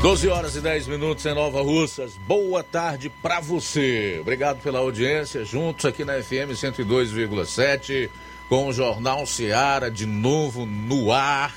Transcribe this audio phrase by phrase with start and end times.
[0.00, 2.14] 12 horas e 10 minutos em Nova Russas.
[2.14, 4.18] Boa tarde para você.
[4.20, 5.44] Obrigado pela audiência.
[5.44, 8.08] Juntos aqui na FM 102,7
[8.48, 11.52] com o Jornal Seara de novo no ar.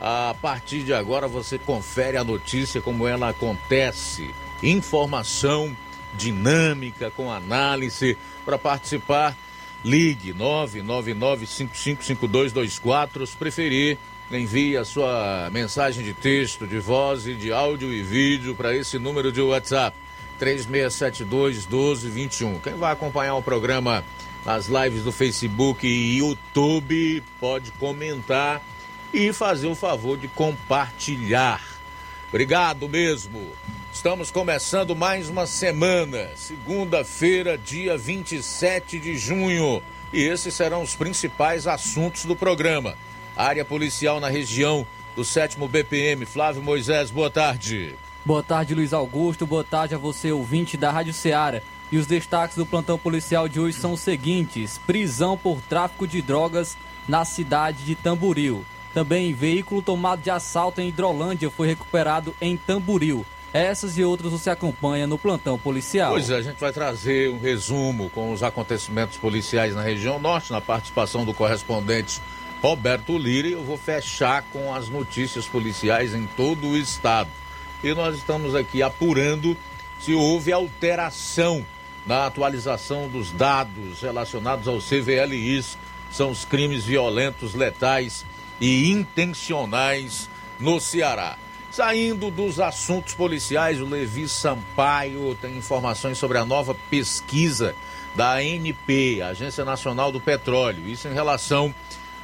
[0.00, 4.34] A partir de agora você confere a notícia como ela acontece.
[4.62, 5.76] Informação
[6.16, 9.36] dinâmica com análise para participar.
[9.84, 13.98] Ligue 999555224, se preferir
[14.36, 18.98] envie a sua mensagem de texto, de voz e de áudio e vídeo para esse
[18.98, 19.96] número de WhatsApp
[20.38, 22.58] 3672 1221.
[22.58, 24.04] Quem vai acompanhar o programa
[24.44, 28.62] nas lives do Facebook e YouTube pode comentar
[29.12, 31.62] e fazer o favor de compartilhar.
[32.28, 33.50] Obrigado mesmo.
[33.90, 41.66] Estamos começando mais uma semana, segunda-feira, dia 27 de junho, e esses serão os principais
[41.66, 42.94] assuntos do programa
[43.38, 46.26] área policial na região do 7 BPM.
[46.26, 47.94] Flávio Moisés, boa tarde.
[48.24, 49.46] Boa tarde, Luiz Augusto.
[49.46, 51.62] Boa tarde a você, ouvinte da Rádio Ceará.
[51.90, 56.20] E os destaques do plantão policial de hoje são os seguintes: prisão por tráfico de
[56.20, 58.64] drogas na cidade de Tamboril.
[58.92, 63.24] Também veículo tomado de assalto em Hidrolândia foi recuperado em Tamboril.
[63.52, 66.12] Essas e outras você acompanha no plantão policial.
[66.12, 70.52] Pois é, a gente vai trazer um resumo com os acontecimentos policiais na região norte,
[70.52, 72.20] na participação do correspondente
[72.62, 77.30] Roberto Lira e eu vou fechar com as notícias policiais em todo o estado.
[77.82, 79.56] E nós estamos aqui apurando
[80.00, 81.64] se houve alteração
[82.06, 85.76] na atualização dos dados relacionados ao CVLIs,
[86.10, 88.24] são os crimes violentos, letais
[88.60, 90.28] e intencionais
[90.58, 91.36] no Ceará.
[91.70, 97.74] Saindo dos assuntos policiais, o Levi Sampaio tem informações sobre a nova pesquisa
[98.16, 100.88] da ANP, Agência Nacional do Petróleo.
[100.88, 101.74] Isso em relação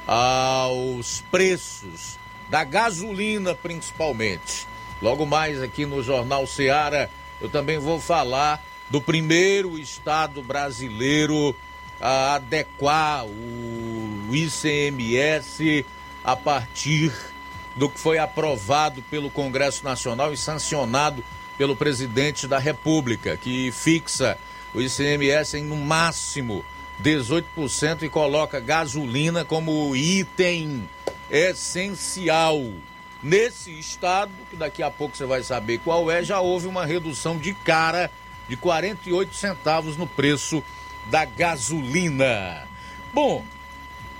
[0.07, 4.67] aos preços da gasolina, principalmente.
[5.01, 7.09] Logo mais aqui no Jornal Seara,
[7.41, 11.55] eu também vou falar do primeiro estado brasileiro
[11.99, 15.85] a adequar o ICMS
[16.23, 17.11] a partir
[17.75, 21.23] do que foi aprovado pelo Congresso Nacional e sancionado
[21.57, 24.37] pelo presidente da República, que fixa
[24.73, 26.63] o ICMS em no máximo
[27.01, 30.87] 18% e coloca gasolina como item
[31.29, 32.61] essencial.
[33.21, 37.37] Nesse estado, que daqui a pouco você vai saber qual é, já houve uma redução
[37.37, 38.11] de cara
[38.47, 40.63] de 48 centavos no preço
[41.09, 42.67] da gasolina.
[43.13, 43.43] Bom,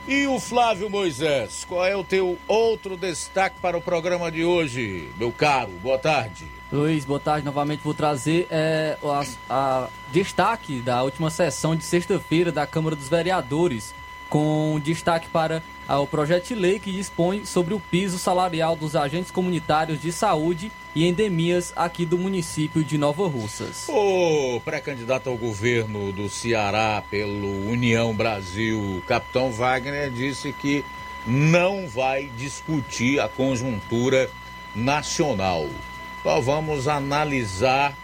[0.07, 5.09] e o Flávio Moisés, qual é o teu outro destaque para o programa de hoje,
[5.17, 5.71] meu caro?
[5.81, 6.54] Boa tarde.
[6.71, 7.45] Luiz, boa tarde.
[7.45, 13.07] Novamente vou trazer é, a, a destaque da última sessão de sexta-feira da Câmara dos
[13.07, 13.93] Vereadores,
[14.29, 18.95] com destaque para ah, o projeto de lei que dispõe sobre o piso salarial dos
[18.95, 23.87] agentes comunitários de saúde e endemias aqui do município de Nova Russas.
[23.87, 30.83] O pré-candidato ao governo do Ceará pelo União Brasil, capitão Wagner, disse que
[31.27, 34.29] não vai discutir a conjuntura
[34.75, 35.67] nacional.
[36.25, 37.95] Então vamos analisar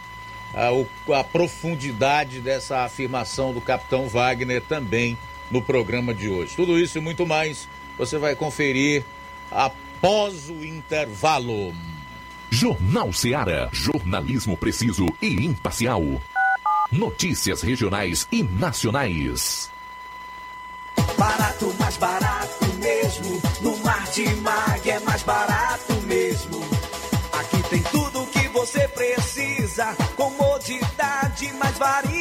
[0.53, 5.17] a, ah, a profundidade dessa afirmação do capitão Wagner também
[5.49, 6.55] no programa de hoje.
[6.55, 7.67] Tudo isso e muito mais
[7.97, 9.03] você vai conferir
[9.49, 11.73] após o intervalo.
[12.51, 13.69] Jornal Seara.
[13.71, 16.03] Jornalismo preciso e imparcial.
[16.91, 19.71] Notícias regionais e nacionais.
[21.17, 23.41] Barato, mais barato mesmo.
[23.61, 25.60] No Martimag é mais barato
[30.15, 32.20] Comodidade, mais variedade.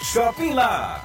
[0.00, 1.04] Shopping lá.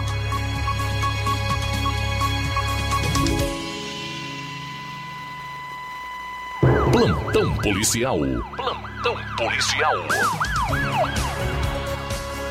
[6.91, 8.19] Plantão policial.
[8.57, 9.95] Plantão policial.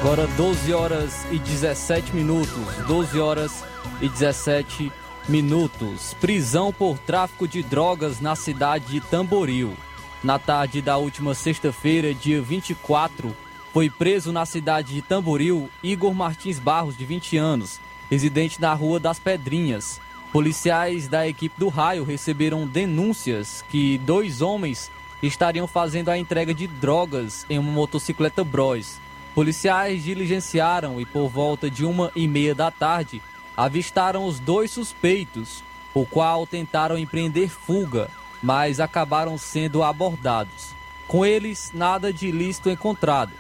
[0.00, 2.58] Agora 12 horas e 17 minutos.
[2.86, 3.64] 12 horas
[4.00, 4.90] e 17
[5.28, 6.14] minutos.
[6.14, 9.76] Prisão por tráfico de drogas na cidade de Tamboril.
[10.24, 13.36] Na tarde da última sexta-feira, dia 24,
[13.74, 17.78] foi preso na cidade de Tamboril Igor Martins Barros, de 20 anos,
[18.10, 20.00] residente na Rua das Pedrinhas.
[20.32, 24.88] Policiais da equipe do raio receberam denúncias que dois homens
[25.20, 29.00] estariam fazendo a entrega de drogas em uma motocicleta Bros.
[29.34, 33.20] Policiais diligenciaram e por volta de uma e meia da tarde
[33.56, 38.08] avistaram os dois suspeitos, o qual tentaram empreender fuga,
[38.40, 40.76] mas acabaram sendo abordados.
[41.08, 43.32] Com eles, nada de ilícito encontrado.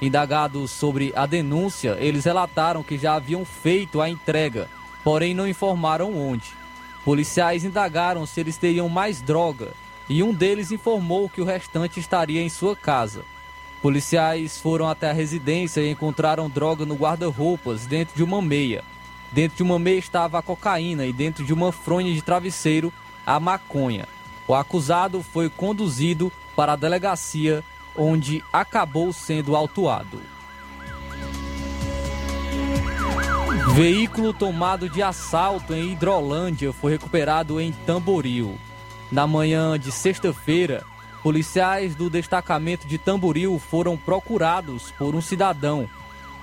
[0.00, 4.68] Indagados sobre a denúncia, eles relataram que já haviam feito a entrega
[5.04, 6.50] porém não informaram onde.
[7.04, 9.72] Policiais indagaram se eles teriam mais droga
[10.08, 13.22] e um deles informou que o restante estaria em sua casa.
[13.82, 18.82] Policiais foram até a residência e encontraram droga no guarda-roupas dentro de uma meia.
[19.30, 22.90] Dentro de uma meia estava a cocaína e dentro de uma fronha de travesseiro
[23.26, 24.08] a maconha.
[24.48, 27.62] O acusado foi conduzido para a delegacia,
[27.96, 30.33] onde acabou sendo autuado.
[33.54, 38.58] Veículo tomado de assalto em Hidrolândia foi recuperado em Tamboril.
[39.12, 40.84] Na manhã de sexta-feira,
[41.22, 45.88] policiais do destacamento de Tamboril foram procurados por um cidadão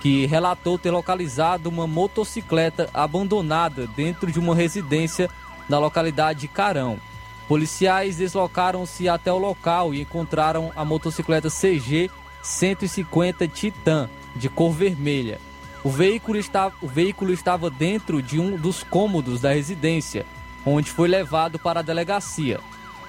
[0.00, 5.28] que relatou ter localizado uma motocicleta abandonada dentro de uma residência
[5.68, 6.98] na localidade de Carão.
[7.46, 12.10] Policiais deslocaram-se até o local e encontraram a motocicleta CG
[12.42, 15.51] 150 Titan de cor vermelha.
[15.84, 20.24] O veículo, está, o veículo estava dentro de um dos cômodos da residência,
[20.64, 22.60] onde foi levado para a delegacia.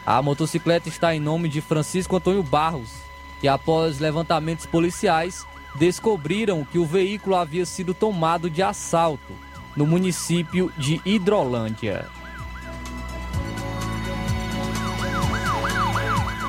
[0.05, 2.89] A motocicleta está em nome de Francisco Antônio Barros,
[3.39, 9.33] que após levantamentos policiais descobriram que o veículo havia sido tomado de assalto
[9.75, 12.07] no município de Hidrolândia.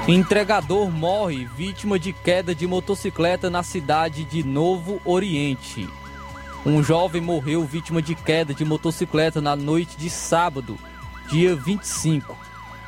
[0.09, 5.88] Entregador morre vítima de queda de motocicleta na cidade de Novo Oriente.
[6.64, 10.78] Um jovem morreu vítima de queda de motocicleta na noite de sábado,
[11.28, 12.37] dia 25,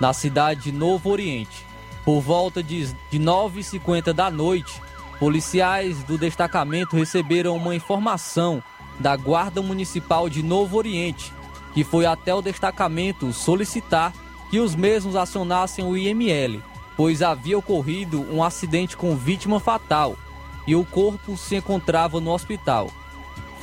[0.01, 1.67] na cidade de Novo Oriente.
[2.05, 4.81] Por volta de, de 9h50 da noite,
[5.19, 8.63] policiais do destacamento receberam uma informação
[8.99, 11.33] da Guarda Municipal de Novo Oriente,
[11.75, 14.13] que foi até o destacamento solicitar
[14.51, 16.63] que os mesmos acionassem o IML
[16.97, 20.17] pois havia ocorrido um acidente com vítima fatal
[20.67, 22.91] e o corpo se encontrava no hospital.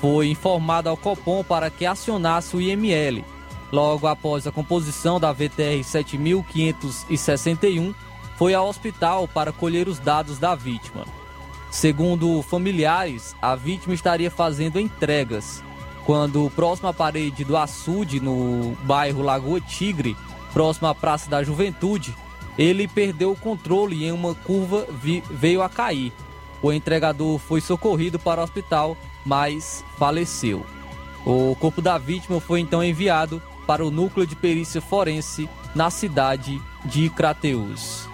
[0.03, 3.23] Foi informado ao Copom para que acionasse o IML.
[3.71, 7.95] Logo após a composição da VTR 7561,
[8.35, 11.05] foi ao hospital para colher os dados da vítima.
[11.71, 15.63] Segundo familiares, a vítima estaria fazendo entregas
[16.05, 20.17] quando próximo à parede do açude, no bairro Lagoa Tigre,
[20.51, 22.13] próximo à Praça da Juventude,
[22.57, 24.85] ele perdeu o controle e em uma curva
[25.31, 26.11] veio a cair.
[26.63, 30.65] O entregador foi socorrido para o hospital, mas faleceu.
[31.25, 36.61] O corpo da vítima foi então enviado para o núcleo de perícia forense na cidade
[36.85, 38.07] de Crateus.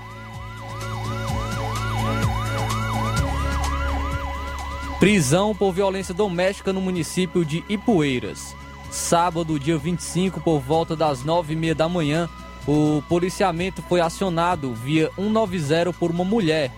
[5.00, 8.56] Prisão por violência doméstica no município de Ipueiras.
[8.92, 12.28] Sábado, dia 25, por volta das nove e meia da manhã,
[12.68, 16.72] o policiamento foi acionado via 190 por uma mulher,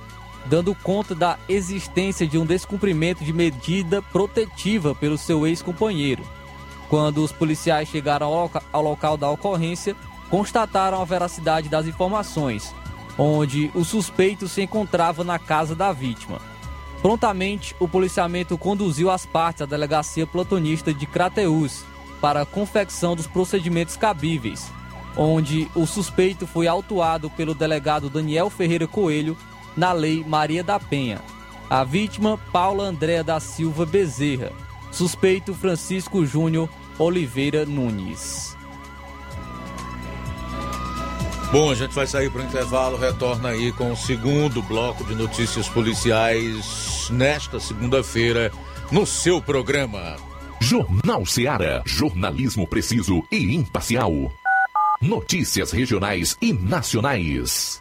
[0.46, 6.24] dando conta da existência de um descumprimento de medida protetiva pelo seu ex-companheiro.
[6.90, 9.96] Quando os policiais chegaram ao, loca ao local da ocorrência,
[10.30, 12.74] constataram a veracidade das informações,
[13.18, 16.40] onde o suspeito se encontrava na casa da vítima.
[17.02, 21.84] Prontamente, o policiamento conduziu as partes à delegacia platonista de Crateus
[22.20, 24.72] para a confecção dos procedimentos cabíveis,
[25.18, 29.36] onde o suspeito foi autuado pelo delegado Daniel Ferreira Coelho
[29.76, 31.22] na Lei Maria da Penha.
[31.70, 34.52] A vítima, Paula Andréa da Silva Bezerra.
[34.92, 38.58] Suspeito, Francisco Júnior Oliveira Nunes.
[41.52, 45.16] Bom, a gente vai sair para o intervalo, retorna aí com o segundo bloco de
[45.16, 48.52] notícias policiais nesta segunda-feira
[48.90, 50.16] no seu programa.
[50.62, 51.82] Jornal Seara.
[51.86, 54.32] Jornalismo preciso e imparcial.
[55.02, 57.81] Notícias regionais e nacionais.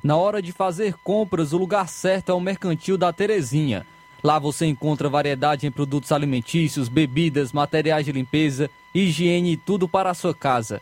[0.03, 3.85] Na hora de fazer compras, o lugar certo é o Mercantil da Terezinha.
[4.23, 10.09] Lá você encontra variedade em produtos alimentícios, bebidas, materiais de limpeza, higiene e tudo para
[10.09, 10.81] a sua casa.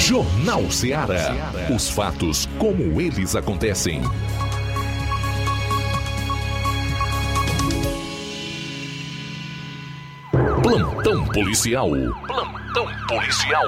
[0.00, 1.52] Jornal Ceará.
[1.72, 4.00] Os fatos como eles acontecem.
[10.62, 11.90] Plantão policial.
[12.26, 13.64] Plantão policial.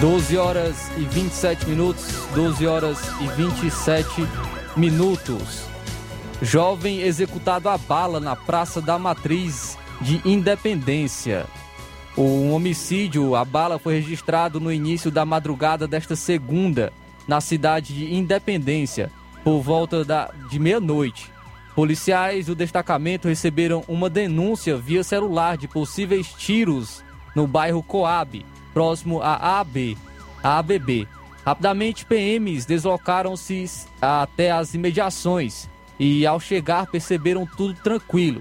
[0.00, 2.06] 12 horas e 27 minutos.
[2.34, 4.26] 12 horas e 27
[4.74, 5.66] minutos.
[6.40, 11.46] Jovem executado a bala na Praça da Matriz de Independência.
[12.16, 16.92] O homicídio, a bala, foi registrado no início da madrugada desta segunda,
[17.26, 19.10] na cidade de Independência,
[19.42, 21.32] por volta da, de meia-noite.
[21.74, 27.02] Policiais do destacamento receberam uma denúncia via celular de possíveis tiros
[27.34, 29.98] no bairro Coab, próximo à AB,
[30.40, 31.08] à ABB.
[31.44, 38.40] Rapidamente, PMs deslocaram-se até as imediações e, ao chegar, perceberam tudo tranquilo.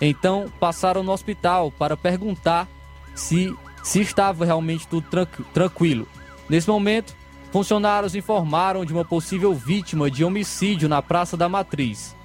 [0.00, 2.66] Então, passaram no hospital para perguntar
[3.14, 6.06] se, se estava realmente tudo tranqu tranquilo.
[6.48, 7.14] Nesse momento,
[7.52, 12.16] funcionários informaram de uma possível vítima de homicídio na Praça da Matriz.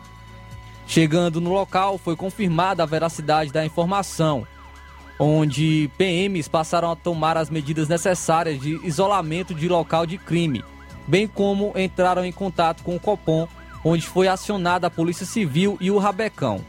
[0.88, 4.48] Chegando no local, foi confirmada a veracidade da informação,
[5.20, 10.64] onde PMs passaram a tomar as medidas necessárias de isolamento de local de crime,
[11.08, 13.48] bem como entraram em contato com o Copom,
[13.84, 16.64] onde foi acionada a Polícia Civil e o Rabecão.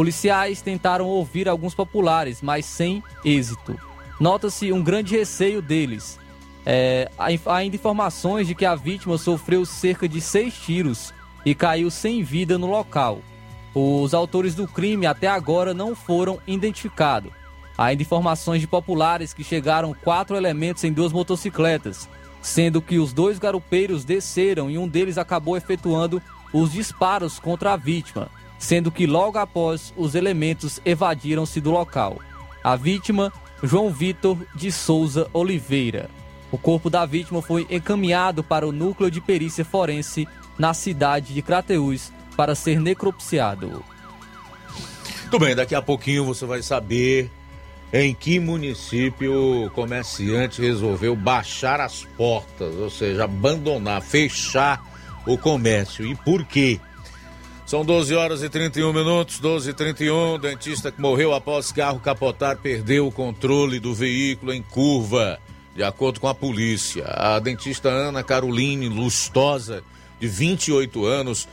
[0.00, 3.78] Policiais tentaram ouvir alguns populares, mas sem êxito.
[4.18, 6.18] Nota-se um grande receio deles.
[6.64, 11.12] É, há ainda informações de que a vítima sofreu cerca de seis tiros
[11.44, 13.20] e caiu sem vida no local.
[13.74, 17.30] Os autores do crime até agora não foram identificados.
[17.76, 22.08] Há ainda informações de populares que chegaram quatro elementos em duas motocicletas,
[22.40, 26.22] sendo que os dois garupeiros desceram e um deles acabou efetuando
[26.54, 32.18] os disparos contra a vítima, sendo que logo após os elementos evadiram-se do local.
[32.62, 36.10] A vítima, João Vitor de Souza Oliveira.
[36.52, 41.40] O corpo da vítima foi encaminhado para o núcleo de perícia forense na cidade de
[41.40, 43.82] Crateús para ser necropsiado.
[45.30, 47.30] Tudo bem, daqui a pouquinho você vai saber
[47.92, 54.84] em que município o comerciante resolveu baixar as portas, ou seja, abandonar, fechar
[55.26, 56.04] o comércio.
[56.04, 56.78] E por quê?
[57.70, 60.40] São 12 horas e 31 minutos, 12 e 31.
[60.40, 65.38] Dentista que morreu após carro capotar perdeu o controle do veículo em curva.
[65.76, 69.84] De acordo com a polícia, a dentista Ana Caroline Lustosa,
[70.18, 71.48] de 28 anos,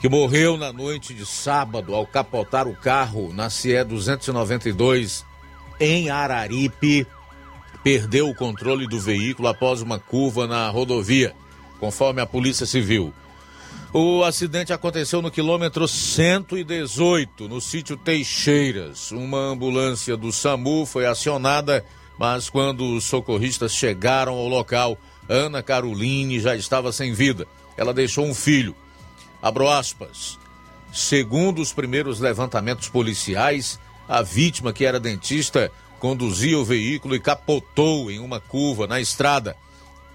[0.00, 5.26] que morreu na noite de sábado ao capotar o carro na CE 292
[5.78, 7.06] em Araripe,
[7.84, 11.34] perdeu o controle do veículo após uma curva na rodovia,
[11.78, 13.12] conforme a Polícia Civil.
[13.92, 19.10] O acidente aconteceu no quilômetro 118, no sítio Teixeiras.
[19.10, 21.84] Uma ambulância do SAMU foi acionada,
[22.16, 24.96] mas quando os socorristas chegaram ao local,
[25.28, 27.48] Ana Caroline já estava sem vida.
[27.76, 28.76] Ela deixou um filho.
[29.42, 30.38] Abro aspas.
[30.92, 38.08] Segundo os primeiros levantamentos policiais, a vítima, que era dentista, conduzia o veículo e capotou
[38.08, 39.56] em uma curva na estrada.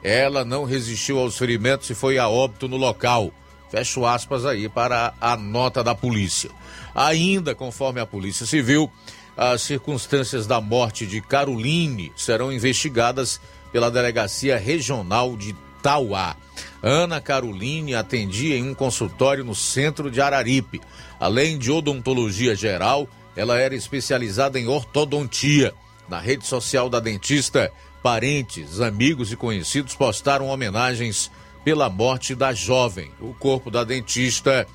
[0.01, 3.33] Ela não resistiu aos ferimentos e foi a óbito no local.
[3.75, 6.49] Fecho aspas aí para a nota da polícia.
[6.95, 8.89] Ainda conforme a Polícia Civil,
[9.35, 13.41] as circunstâncias da morte de Caroline serão investigadas
[13.73, 16.37] pela Delegacia Regional de Tauá.
[16.81, 20.79] Ana Caroline atendia em um consultório no centro de Araripe.
[21.19, 25.73] Além de odontologia geral, ela era especializada em ortodontia.
[26.07, 27.69] Na rede social da dentista,
[28.01, 31.29] parentes, amigos e conhecidos postaram homenagens
[31.65, 33.11] pela morte da jovem.
[33.19, 34.67] O corpo da dentista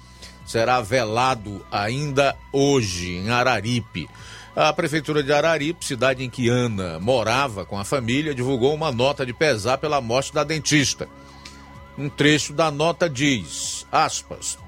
[0.44, 4.10] será velado ainda hoje em Araripe.
[4.56, 9.24] A prefeitura de Araripe, cidade em que Ana morava com a família, divulgou uma nota
[9.24, 11.08] de pesar pela morte da dentista.
[11.96, 14.58] Um trecho da nota diz, aspas,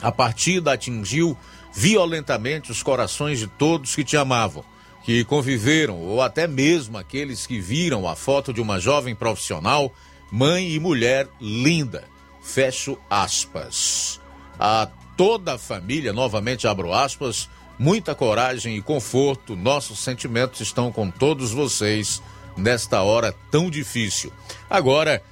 [0.00, 1.36] a partida atingiu
[1.72, 4.64] violentamente os corações de todos que te amavam,
[5.02, 9.92] que conviveram ou até mesmo aqueles que viram a foto de uma jovem profissional
[10.34, 12.02] mãe e mulher linda.
[12.42, 14.20] Fecho aspas.
[14.58, 19.54] A toda a família, novamente abro aspas, muita coragem e conforto.
[19.54, 22.20] Nossos sentimentos estão com todos vocês
[22.56, 24.32] nesta hora tão difícil.
[24.68, 25.22] Agora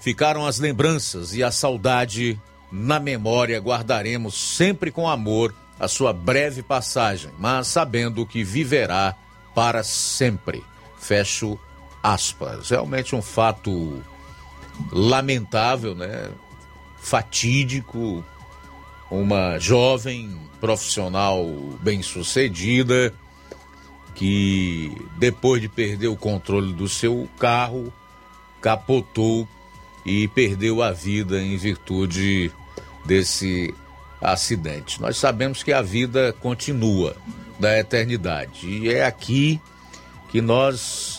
[0.00, 2.40] ficaram as lembranças e a saudade
[2.72, 3.60] na memória.
[3.60, 9.14] Guardaremos sempre com amor a sua breve passagem, mas sabendo que viverá
[9.54, 10.64] para sempre.
[10.98, 11.60] Fecho
[12.02, 12.70] aspas.
[12.70, 14.02] Realmente um fato
[14.90, 16.30] lamentável, né?
[16.98, 18.24] Fatídico,
[19.10, 21.44] uma jovem profissional
[21.80, 23.14] bem-sucedida
[24.14, 27.92] que depois de perder o controle do seu carro
[28.60, 29.46] capotou
[30.04, 32.50] e perdeu a vida em virtude
[33.04, 33.74] desse
[34.20, 35.00] acidente.
[35.00, 37.16] Nós sabemos que a vida continua
[37.60, 39.60] da eternidade e é aqui
[40.30, 41.15] que nós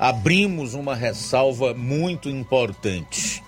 [0.00, 3.44] abrimos uma ressalva muito importante.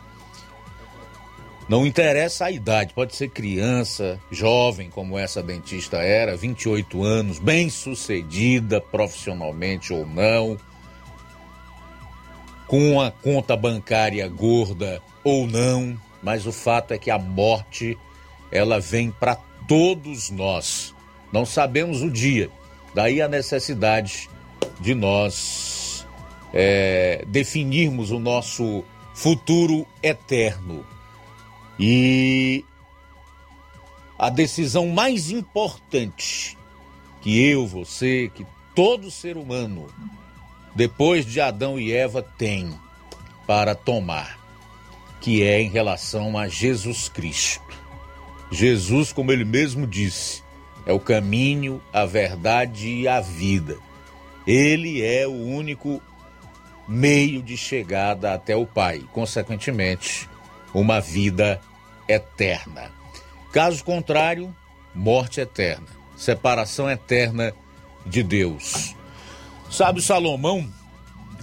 [1.66, 7.70] Não interessa a idade, pode ser criança, jovem, como essa dentista era, 28 anos, bem
[7.70, 10.58] sucedida profissionalmente ou não,
[12.66, 17.96] com uma conta bancária gorda ou não, mas o fato é que a morte
[18.50, 19.36] ela vem para
[19.66, 20.94] todos nós.
[21.32, 22.50] Não sabemos o dia,
[22.94, 24.28] daí a necessidade
[24.78, 25.81] de nós
[26.52, 28.84] é, definirmos o nosso
[29.14, 30.84] futuro eterno.
[31.78, 32.64] E
[34.18, 36.56] a decisão mais importante
[37.20, 39.88] que eu, você, que todo ser humano,
[40.74, 42.72] depois de Adão e Eva, tem
[43.46, 44.38] para tomar,
[45.20, 47.62] que é em relação a Jesus Cristo.
[48.50, 50.42] Jesus, como ele mesmo disse,
[50.84, 53.78] é o caminho, a verdade e a vida.
[54.46, 56.02] Ele é o único
[56.86, 60.28] meio de chegada até o Pai, consequentemente,
[60.74, 61.60] uma vida
[62.08, 62.90] eterna.
[63.52, 64.54] Caso contrário,
[64.94, 67.52] morte eterna, separação eterna
[68.04, 68.94] de Deus.
[69.70, 70.68] Sabe, Salomão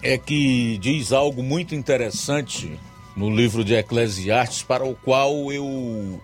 [0.01, 2.79] é que diz algo muito interessante
[3.15, 6.21] no livro de Eclesiastes, para o qual eu,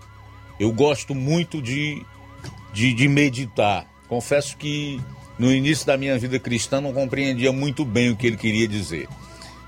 [0.60, 2.06] eu gosto muito de,
[2.74, 3.86] de, de meditar.
[4.08, 5.02] Confesso que
[5.38, 9.08] no início da minha vida cristã não compreendia muito bem o que ele queria dizer.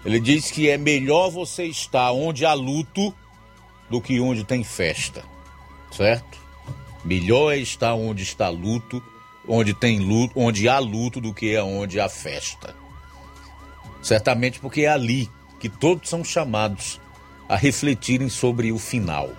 [0.05, 3.13] Ele diz que é melhor você estar onde há luto
[3.89, 5.23] do que onde tem festa,
[5.91, 6.37] certo?
[7.03, 9.03] Melhor é estar onde está luto,
[9.47, 12.75] onde tem luto, onde há luto do que onde há festa.
[14.01, 16.99] Certamente porque é ali que todos são chamados
[17.49, 19.31] a refletirem sobre o final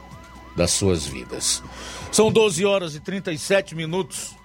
[0.56, 1.62] das suas vidas.
[2.10, 4.36] São 12 horas e 37 minutos.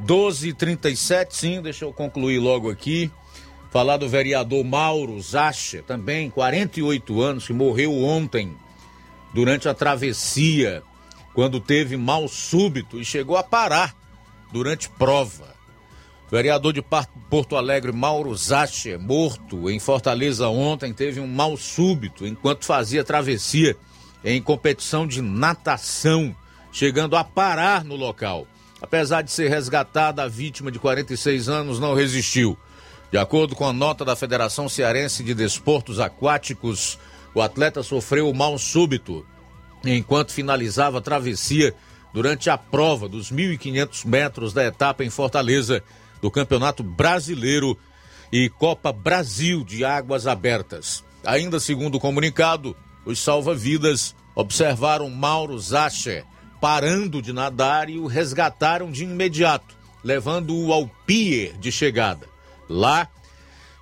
[0.00, 3.10] 12 e 37, sim, deixa eu concluir logo aqui.
[3.70, 8.56] Falar do vereador Mauro Zacha, também 48 anos, que morreu ontem
[9.34, 10.82] durante a travessia,
[11.34, 13.94] quando teve mal súbito e chegou a parar
[14.52, 15.56] durante prova.
[16.26, 16.82] O vereador de
[17.30, 23.76] Porto Alegre, Mauro Zacher, morto em Fortaleza ontem, teve um mal súbito enquanto fazia travessia
[24.24, 26.34] em competição de natação,
[26.72, 28.46] chegando a parar no local.
[28.80, 32.56] Apesar de ser resgatada, a vítima de 46 anos não resistiu.
[33.10, 36.98] De acordo com a nota da Federação Cearense de Desportos Aquáticos,
[37.34, 39.26] o atleta sofreu mal súbito
[39.84, 41.74] enquanto finalizava a travessia
[42.12, 45.82] durante a prova dos 1.500 metros da etapa em Fortaleza
[46.20, 47.78] do Campeonato Brasileiro
[48.32, 51.04] e Copa Brasil de Águas Abertas.
[51.24, 56.24] Ainda segundo o comunicado, os salva-vidas observaram Mauro Zacher
[56.60, 62.26] parando de nadar e o resgataram de imediato, levando-o ao pier de chegada.
[62.68, 63.08] Lá,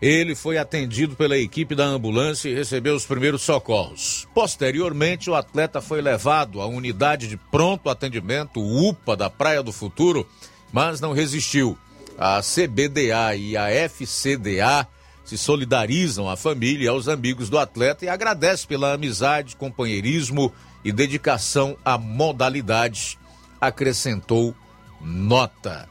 [0.01, 4.29] ele foi atendido pela equipe da ambulância e recebeu os primeiros socorros.
[4.35, 10.29] Posteriormente, o atleta foi levado à unidade de pronto atendimento UPA da Praia do Futuro,
[10.73, 11.79] mas não resistiu
[12.19, 14.87] a CBDA e a FCDA
[15.25, 20.53] se solidarizam à família e aos amigos do atleta e agradecem pela amizade, companheirismo
[20.87, 23.19] e dedicação à modalidade,
[23.61, 24.55] acrescentou
[25.01, 25.89] nota.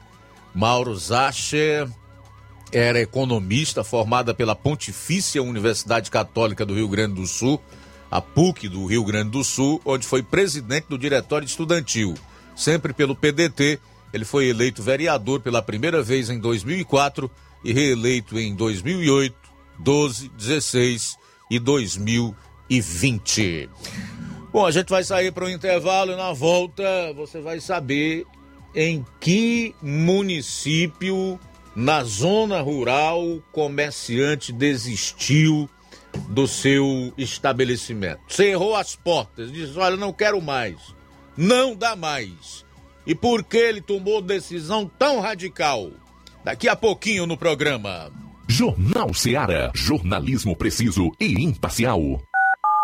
[0.53, 1.89] Mauro Zacher
[2.71, 7.61] era economista formada pela Pontifícia Universidade Católica do Rio Grande do Sul,
[8.09, 12.13] a PUC do Rio Grande do Sul, onde foi presidente do Diretório Estudantil,
[12.55, 13.77] sempre pelo PDT
[14.13, 17.29] ele foi eleito vereador pela primeira vez em 2004
[17.65, 19.35] e reeleito em 2008,
[19.77, 21.17] 12, 16
[21.51, 23.69] e 2020.
[24.55, 28.25] Bom, a gente vai sair para o intervalo e na volta você vai saber
[28.73, 31.37] em que município
[31.75, 35.69] na zona rural comerciante desistiu
[36.29, 38.21] do seu estabelecimento.
[38.29, 40.77] Cerrou as portas, disse: Olha, não quero mais,
[41.35, 42.63] não dá mais
[43.05, 45.91] e por que ele tomou decisão tão radical.
[46.45, 48.09] Daqui a pouquinho no programa.
[48.47, 49.69] Jornal Seara.
[49.75, 52.21] Jornalismo preciso e imparcial.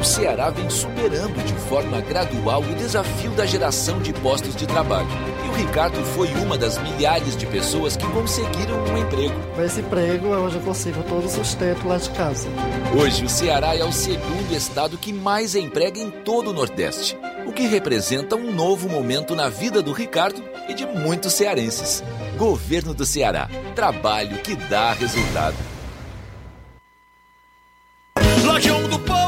[0.00, 5.08] O Ceará vem superando de forma gradual o desafio da geração de postos de trabalho.
[5.44, 9.34] E o Ricardo foi uma das milhares de pessoas que conseguiram um emprego.
[9.56, 12.48] Com esse emprego, hoje eu consigo todo o sustento lá de casa.
[12.96, 17.52] Hoje, o Ceará é o segundo estado que mais emprega em todo o Nordeste, o
[17.52, 22.04] que representa um novo momento na vida do Ricardo e de muitos cearenses.
[22.36, 23.48] Governo do Ceará.
[23.74, 25.56] Trabalho que dá resultado.
[28.44, 29.27] Lojão do Povo,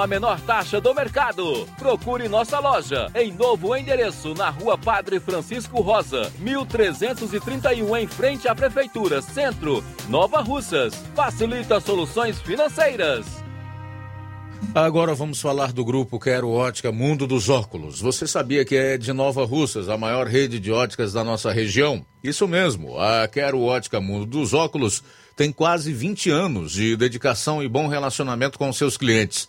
[0.00, 1.66] a menor taxa do mercado.
[1.78, 8.54] Procure nossa loja em novo endereço na Rua Padre Francisco Rosa, 1331 em frente à
[8.54, 10.94] Prefeitura Centro, Nova Russas.
[11.14, 13.26] Facilita soluções financeiras.
[14.74, 18.00] Agora vamos falar do grupo Quero Ótica Mundo dos Óculos.
[18.00, 22.06] Você sabia que é de Nova Russas, a maior rede de óticas da nossa região?
[22.22, 25.02] Isso mesmo, a Quero Ótica Mundo dos Óculos
[25.34, 29.48] tem quase 20 anos de dedicação e bom relacionamento com seus clientes.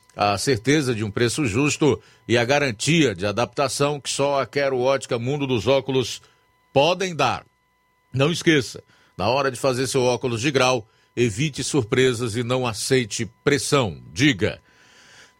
[0.15, 4.79] a certeza de um preço justo e a garantia de adaptação que só a Quero
[4.79, 6.21] Ótica Mundo dos Óculos
[6.73, 7.45] podem dar.
[8.13, 8.83] Não esqueça,
[9.17, 14.01] na hora de fazer seu óculos de grau, evite surpresas e não aceite pressão.
[14.11, 14.61] Diga.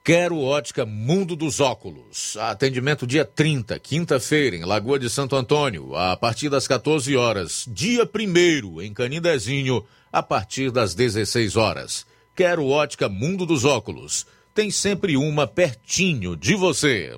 [0.03, 2.35] Quero Ótica Mundo dos Óculos.
[2.37, 7.65] Atendimento dia 30, quinta-feira, em Lagoa de Santo Antônio, a partir das 14 horas.
[7.67, 12.05] Dia 1 em Canindezinho, a partir das 16 horas.
[12.35, 14.25] Quero Ótica Mundo dos Óculos.
[14.53, 17.17] Tem sempre uma pertinho de você.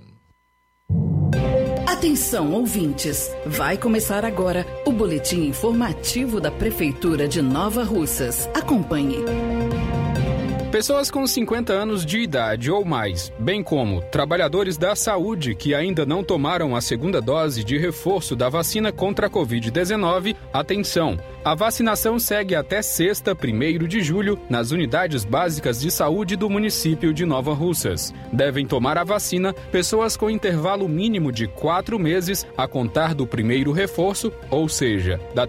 [1.88, 3.32] Atenção, ouvintes!
[3.46, 8.48] Vai começar agora o boletim informativo da Prefeitura de Nova Russas.
[8.54, 9.18] Acompanhe.
[10.74, 16.04] Pessoas com 50 anos de idade ou mais, bem como trabalhadores da saúde que ainda
[16.04, 21.20] não tomaram a segunda dose de reforço da vacina contra a Covid-19, atenção!
[21.46, 27.14] A vacinação segue até sexta, 1 de julho, nas unidades básicas de saúde do município
[27.14, 28.14] de Nova Russas.
[28.32, 33.74] Devem tomar a vacina pessoas com intervalo mínimo de quatro meses a contar do primeiro
[33.74, 35.46] reforço, ou seja, da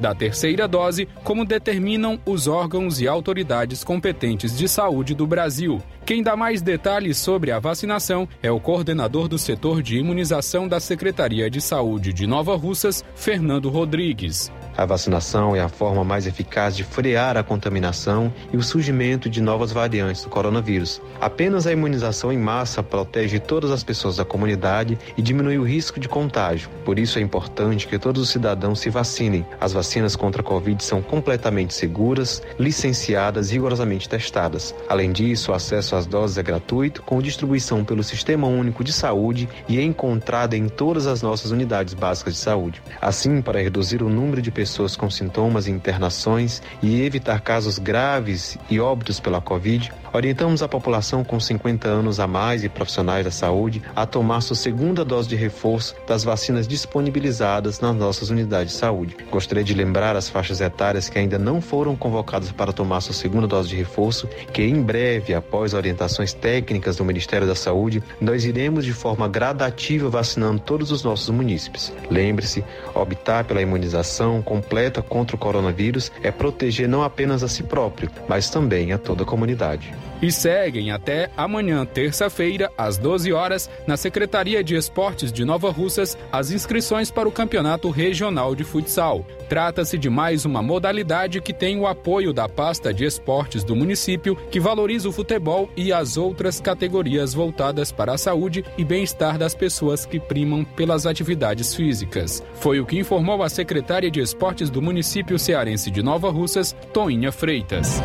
[0.00, 5.82] da terceira dose, como determinam os órgãos e autoridades competentes de saúde do Brasil.
[6.04, 10.80] Quem dá mais detalhes sobre a vacinação é o coordenador do setor de imunização da
[10.80, 14.50] Secretaria de Saúde de Nova Russas, Fernando Rodrigues.
[14.80, 19.38] A vacinação é a forma mais eficaz de frear a contaminação e o surgimento de
[19.38, 21.02] novas variantes do coronavírus.
[21.20, 26.00] Apenas a imunização em massa protege todas as pessoas da comunidade e diminui o risco
[26.00, 26.70] de contágio.
[26.82, 29.44] Por isso é importante que todos os cidadãos se vacinem.
[29.60, 34.74] As vacinas contra a Covid são completamente seguras, licenciadas e rigorosamente testadas.
[34.88, 39.46] Além disso, o acesso às doses é gratuito, com distribuição pelo Sistema Único de Saúde
[39.68, 42.80] e é encontrada em todas as nossas unidades básicas de saúde.
[42.98, 47.76] Assim, para reduzir o número de pessoas pessoas com sintomas e internações e evitar casos
[47.76, 53.24] graves e óbitos pela Covid, orientamos a população com 50 anos a mais e profissionais
[53.24, 58.74] da saúde a tomar sua segunda dose de reforço das vacinas disponibilizadas nas nossas unidades
[58.74, 59.16] de saúde.
[59.28, 63.48] Gostaria de lembrar as faixas etárias que ainda não foram convocadas para tomar sua segunda
[63.48, 68.84] dose de reforço que em breve, após orientações técnicas do Ministério da Saúde, nós iremos
[68.84, 71.92] de forma gradativa vacinando todos os nossos munícipes.
[72.08, 72.64] Lembre-se,
[72.94, 78.50] optar pela imunização completa contra o coronavírus é proteger não apenas a si próprio, mas
[78.50, 84.62] também a toda a comunidade e seguem até amanhã, terça-feira, às 12 horas, na Secretaria
[84.62, 89.24] de Esportes de Nova Russas, as inscrições para o Campeonato Regional de Futsal.
[89.48, 94.36] Trata-se de mais uma modalidade que tem o apoio da pasta de esportes do município,
[94.50, 99.54] que valoriza o futebol e as outras categorias voltadas para a saúde e bem-estar das
[99.54, 102.42] pessoas que primam pelas atividades físicas.
[102.54, 107.32] Foi o que informou a secretária de Esportes do município cearense de Nova Russas, Toinha
[107.32, 108.00] Freitas.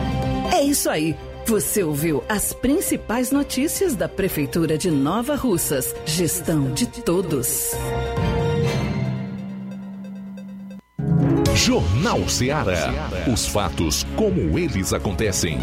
[0.53, 1.15] É isso aí.
[1.47, 5.93] Você ouviu as principais notícias da Prefeitura de Nova Russas.
[6.03, 7.69] Gestão de todos.
[11.53, 12.91] Jornal Ceará.
[13.31, 15.59] Os fatos como eles acontecem.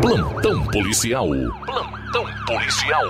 [0.00, 1.28] Plantão policial.
[1.66, 3.04] Plantão policial.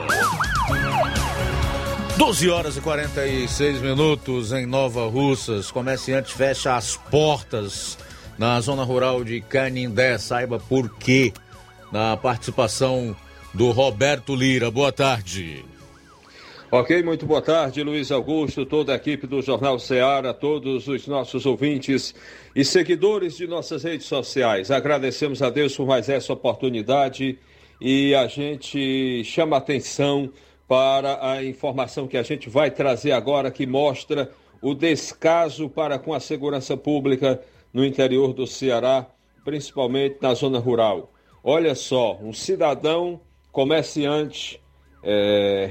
[2.18, 5.70] 12 horas e 46 minutos em Nova Russas.
[5.70, 7.96] Comerciante fecha as portas
[8.36, 10.18] na zona rural de Canindé.
[10.18, 11.32] Saiba por quê.
[11.92, 13.14] Na participação
[13.54, 14.68] do Roberto Lira.
[14.68, 15.64] Boa tarde.
[16.72, 21.46] Ok, muito boa tarde, Luiz Augusto, toda a equipe do Jornal Ceará, todos os nossos
[21.46, 22.16] ouvintes
[22.54, 24.72] e seguidores de nossas redes sociais.
[24.72, 27.38] Agradecemos a Deus por mais essa oportunidade
[27.80, 30.30] e a gente chama atenção
[30.68, 36.12] para a informação que a gente vai trazer agora, que mostra o descaso para com
[36.12, 37.40] a segurança pública
[37.72, 39.06] no interior do Ceará,
[39.44, 41.10] principalmente na zona rural.
[41.42, 43.18] Olha só, um cidadão
[43.50, 44.60] comerciante
[45.02, 45.70] é,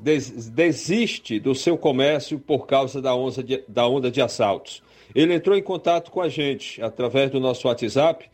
[0.00, 3.12] des, desiste do seu comércio por causa da
[3.44, 4.82] de, da onda de assaltos.
[5.14, 8.30] Ele entrou em contato com a gente através do nosso WhatsApp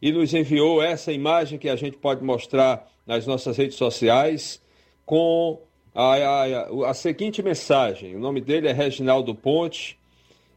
[0.00, 4.62] e nos enviou essa imagem que a gente pode mostrar nas nossas redes sociais
[5.04, 5.60] com
[5.94, 8.16] a, a, a, seguinte mensagem.
[8.16, 9.98] O nome dele é Reginaldo Ponte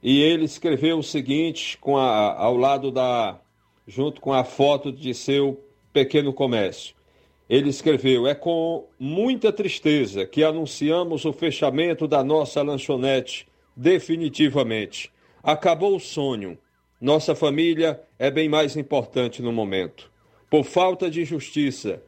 [0.02, 3.40] e ele escreveu o seguinte com a, ao lado da
[3.88, 6.96] junto com a foto de seu pequeno comércio.
[7.50, 15.12] Ele escreveu: É com muita tristeza que anunciamos o fechamento da nossa lanchonete definitivamente.
[15.44, 16.58] Acabou o sonho.
[17.00, 20.12] Nossa família é bem mais importante no momento.
[20.50, 22.02] Por falta de justiça,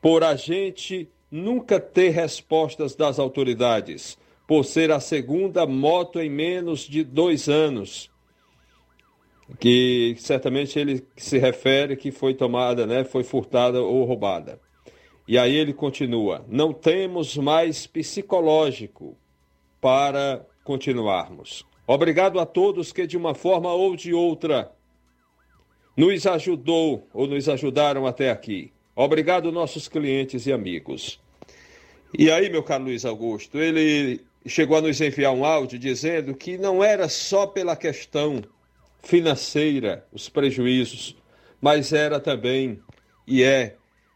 [0.00, 4.16] por a gente nunca ter respostas das autoridades,
[4.46, 8.08] por ser a segunda moto em menos de dois anos,
[9.58, 14.60] que certamente ele se refere que foi tomada, né, foi furtada ou roubada.
[15.26, 19.16] E aí ele continua: não temos mais psicológico
[19.80, 21.66] para continuarmos.
[21.84, 24.70] Obrigado a todos que de uma forma ou de outra
[25.96, 28.72] nos ajudou ou nos ajudaram até aqui.
[28.94, 31.23] Obrigado nossos clientes e amigos.
[32.16, 36.56] E aí, meu caro Luiz Augusto, ele chegou a nos enviar um áudio dizendo que
[36.56, 38.40] não era só pela questão
[39.02, 41.16] financeira os prejuízos,
[41.60, 42.80] mas era também
[43.26, 43.74] e é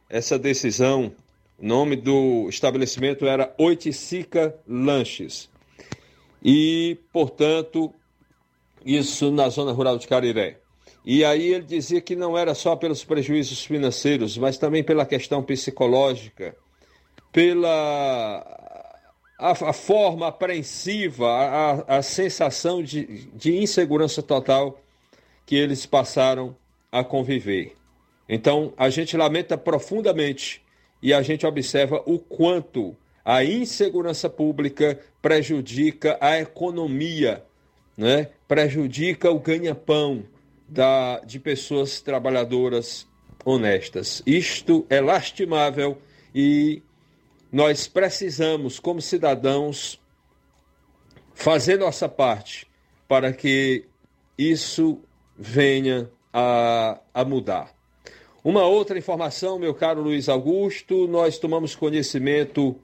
[0.08, 1.12] essa decisão.
[1.58, 5.50] O nome do estabelecimento era Oiticica Lanches.
[6.40, 7.92] E, portanto,
[8.86, 10.60] isso na zona rural de Cariré.
[11.04, 15.42] E aí ele dizia que não era só pelos prejuízos financeiros, mas também pela questão
[15.42, 16.54] psicológica
[17.32, 18.58] pela
[19.38, 24.80] a, a forma apreensiva, a, a sensação de, de insegurança total
[25.46, 26.56] que eles passaram
[26.90, 27.76] a conviver.
[28.28, 30.60] Então, a gente lamenta profundamente
[31.02, 37.44] e a gente observa o quanto a insegurança pública prejudica a economia,
[37.96, 38.28] né?
[38.46, 40.24] prejudica o ganha-pão
[40.68, 43.06] da, de pessoas trabalhadoras
[43.44, 44.22] honestas.
[44.26, 45.98] Isto é lastimável
[46.34, 46.82] e
[47.50, 50.00] nós precisamos, como cidadãos,
[51.34, 52.66] fazer nossa parte
[53.06, 53.86] para que
[54.36, 55.00] isso
[55.36, 57.72] venha a, a mudar.
[58.44, 62.76] Uma outra informação, meu caro Luiz Augusto, nós tomamos conhecimento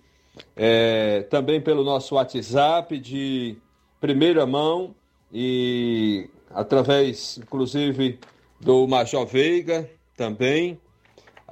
[0.57, 3.57] é, também pelo nosso WhatsApp de
[4.01, 4.95] primeira mão
[5.33, 8.19] e através, inclusive,
[8.61, 10.79] do Major Veiga também,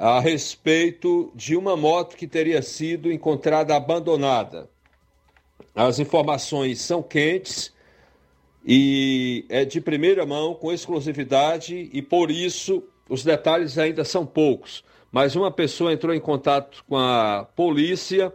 [0.03, 4.69] a respeito de uma moto que teria sido encontrada abandonada.
[5.73, 7.73] As informações são quentes
[8.67, 14.83] e é de primeira mão, com exclusividade, e por isso os detalhes ainda são poucos.
[15.13, 18.35] Mas uma pessoa entrou em contato com a polícia,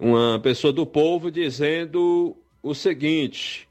[0.00, 3.68] uma pessoa do povo, dizendo o seguinte: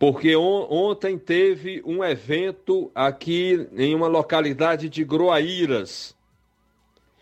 [0.00, 6.16] porque on ontem teve um evento aqui em uma localidade de Groaíras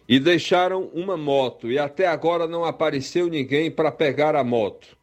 [0.09, 4.97] e deixaram uma moto e até agora não apareceu ninguém para pegar a moto.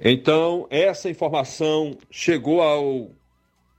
[0.00, 3.10] Então, essa informação chegou ao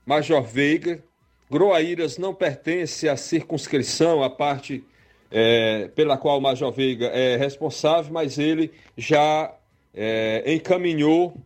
[0.06, 1.02] Major Veiga.
[1.50, 4.84] Groaíras não pertence à circunscrição, à parte
[5.32, 9.52] é, pela qual o Major Veiga é responsável, mas ele já
[9.92, 11.36] é, encaminhou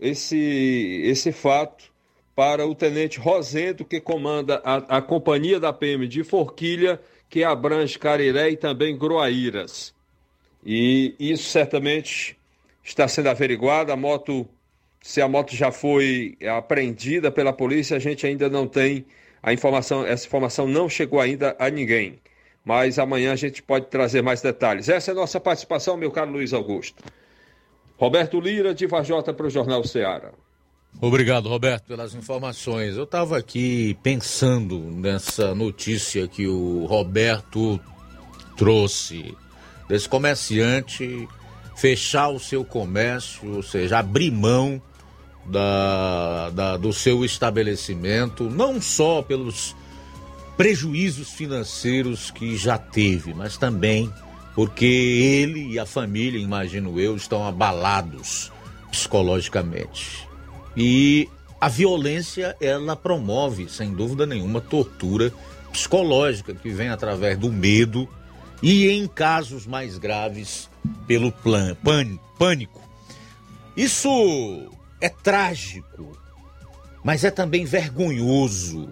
[0.00, 1.84] esse, esse fato
[2.34, 7.98] para o tenente Rosendo, que comanda a, a companhia da PM de Forquilha, que abrange
[7.98, 9.92] Cariré e também Groaíras.
[10.64, 12.38] E isso certamente
[12.82, 13.92] está sendo averiguado.
[13.92, 14.46] A moto,
[15.02, 19.04] se a moto já foi apreendida pela polícia, a gente ainda não tem
[19.42, 22.18] a informação, essa informação não chegou ainda a ninguém.
[22.64, 24.88] Mas amanhã a gente pode trazer mais detalhes.
[24.88, 27.02] Essa é a nossa participação, meu caro Luiz Augusto.
[27.98, 30.30] Roberto Lira, de Vajota, para o Jornal Ceará.
[31.00, 32.96] Obrigado, Roberto, pelas informações.
[32.96, 37.78] Eu estava aqui pensando nessa notícia que o Roberto
[38.56, 39.36] trouxe
[39.88, 41.28] desse comerciante
[41.76, 44.80] fechar o seu comércio, ou seja, abrir mão
[45.46, 49.76] da, da, do seu estabelecimento, não só pelos
[50.56, 54.12] prejuízos financeiros que já teve, mas também
[54.58, 58.50] porque ele e a família, imagino eu, estão abalados
[58.90, 60.28] psicologicamente.
[60.76, 61.28] E
[61.60, 65.32] a violência, ela promove, sem dúvida nenhuma, tortura
[65.70, 68.08] psicológica que vem através do medo
[68.60, 70.68] e, em casos mais graves,
[71.06, 71.76] pelo plan,
[72.36, 72.82] pânico.
[73.76, 76.18] Isso é trágico,
[77.04, 78.88] mas é também vergonhoso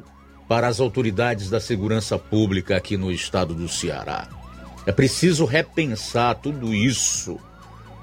[0.46, 4.36] para as autoridades da segurança pública aqui no estado do Ceará.
[4.87, 7.39] É preciso repensar tudo isso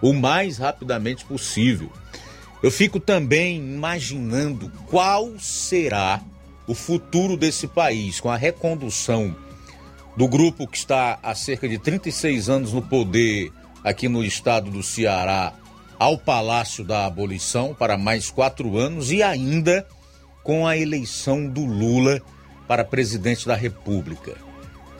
[0.01, 1.89] o mais rapidamente possível.
[2.61, 6.21] Eu fico também imaginando qual será
[6.67, 9.35] o futuro desse país com a recondução
[10.15, 13.51] do grupo que está há cerca de 36 anos no poder
[13.83, 15.53] aqui no estado do Ceará
[15.97, 19.87] ao Palácio da Abolição para mais quatro anos e ainda
[20.43, 22.21] com a eleição do Lula
[22.67, 24.35] para presidente da República.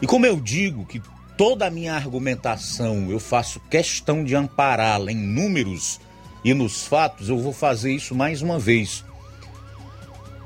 [0.01, 1.01] E como eu digo que
[1.37, 5.99] toda a minha argumentação eu faço questão de ampará-la em números
[6.43, 9.03] e nos fatos, eu vou fazer isso mais uma vez.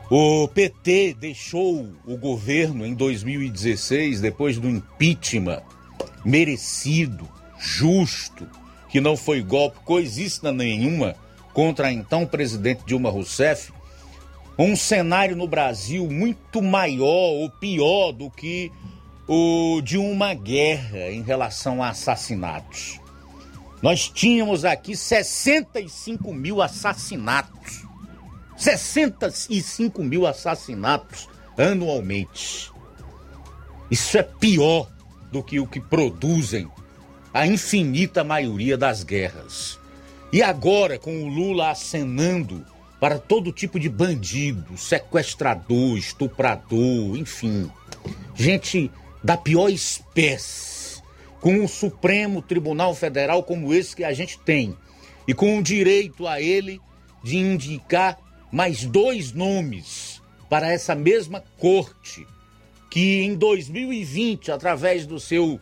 [0.10, 5.64] O PT deixou o governo em 2016, depois do impeachment
[6.24, 7.28] merecido,
[7.60, 8.48] justo,
[8.90, 11.16] que não foi golpe coisíssima nenhuma
[11.54, 13.74] contra a então presidente Dilma Rousseff,
[14.58, 18.72] um cenário no Brasil muito maior ou pior do que
[19.28, 22.99] o de uma guerra em relação a assassinatos.
[23.82, 27.86] Nós tínhamos aqui 65 mil assassinatos.
[28.55, 32.71] 65 mil assassinatos anualmente.
[33.91, 34.89] Isso é pior
[35.32, 36.69] do que o que produzem
[37.34, 39.78] a infinita maioria das guerras.
[40.32, 42.65] E agora, com o Lula acenando
[42.99, 47.69] para todo tipo de bandido, sequestrador, estuprador, enfim,
[48.36, 48.91] gente
[49.24, 51.01] da pior espécie,
[51.41, 54.76] com um Supremo Tribunal Federal como esse que a gente tem,
[55.28, 56.80] e com o direito a ele
[57.24, 58.18] de indicar
[58.51, 62.26] mais dois nomes para essa mesma corte,
[62.89, 65.59] que em 2020, através do seu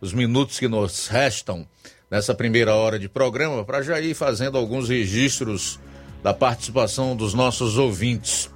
[0.02, 1.66] os minutos que nos restam
[2.12, 5.80] nessa primeira hora de programa para já ir fazendo alguns registros
[6.22, 8.52] da participação dos nossos ouvintes.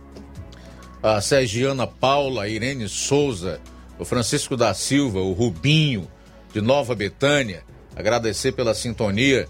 [1.01, 3.61] A Sergiana Paula, a Irene Souza,
[3.97, 6.11] o Francisco da Silva, o Rubinho,
[6.51, 7.63] de Nova Betânia,
[7.95, 9.47] agradecer pela sintonia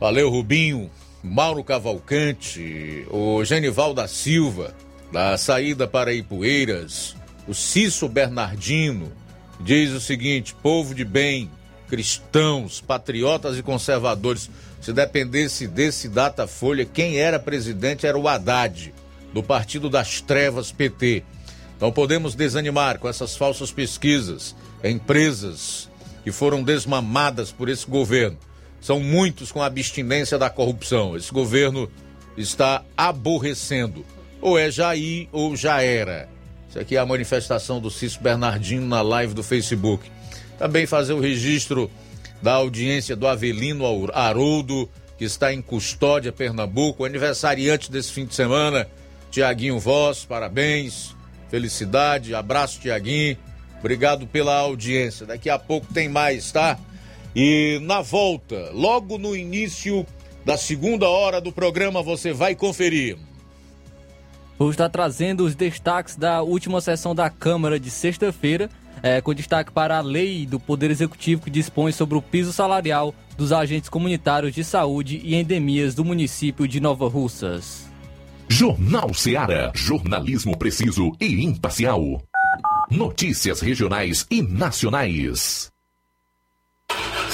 [0.00, 0.90] Valeu, Rubinho,
[1.22, 4.74] Mauro Cavalcante, o Genival da Silva,
[5.12, 7.16] da saída para Ipueiras,
[7.48, 9.10] o Cício Bernardino,
[9.60, 11.50] diz o seguinte: povo de bem,
[11.88, 14.48] cristãos, patriotas e conservadores,
[14.80, 18.94] se dependesse desse Datafolha, quem era presidente era o Haddad,
[19.32, 21.24] do Partido das Trevas PT.
[21.80, 25.88] Não podemos desanimar com essas falsas pesquisas, empresas
[26.22, 28.38] que foram desmamadas por esse governo.
[28.80, 31.16] São muitos com abstinência da corrupção.
[31.16, 31.90] Esse governo
[32.36, 34.04] está aborrecendo.
[34.40, 36.28] Ou é Jair ou já era.
[36.68, 40.10] Isso aqui é a manifestação do Cício Bernardino na live do Facebook.
[40.58, 41.90] Também fazer o registro
[42.42, 48.86] da audiência do Avelino Haroldo, que está em Custódia, Pernambuco, aniversariante desse fim de semana.
[49.30, 51.14] Tiaguinho Voz, parabéns,
[51.50, 53.36] felicidade, abraço, Tiaguinho.
[53.80, 55.26] Obrigado pela audiência.
[55.26, 56.78] Daqui a pouco tem mais, tá?
[57.34, 60.06] E na volta, logo no início
[60.44, 63.18] da segunda hora do programa, você vai conferir.
[64.58, 68.68] Vou estar trazendo os destaques da última sessão da Câmara de sexta-feira,
[69.02, 73.14] é, com destaque para a lei do Poder Executivo que dispõe sobre o piso salarial
[73.36, 77.88] dos agentes comunitários de saúde e endemias do município de Nova Russas.
[78.48, 79.70] Jornal Seara.
[79.74, 82.20] Jornalismo preciso e imparcial.
[82.90, 85.70] Notícias regionais e nacionais.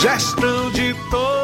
[0.00, 1.43] Gestão de todos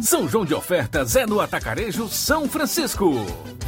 [0.00, 3.12] São João de Ofertas é no Atacarejo São Francisco.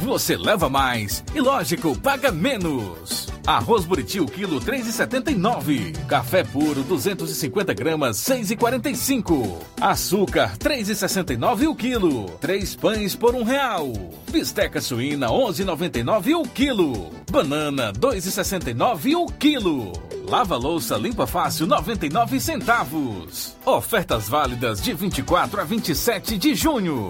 [0.01, 3.32] Você leva mais e, lógico, paga menos.
[3.45, 6.05] Arroz buriti o quilo 3,79.
[6.05, 9.57] Café puro 250 gramas 6,45.
[9.81, 12.25] Açúcar 3,69 o quilo.
[12.39, 13.91] Três pães por um real.
[14.31, 17.11] Bisteca suína 11,99 o quilo.
[17.29, 19.91] Banana 2,69 o quilo.
[20.25, 23.57] Lava louça limpa fácil 99 centavos.
[23.65, 27.09] Ofertas válidas de 24 a 27 de junho.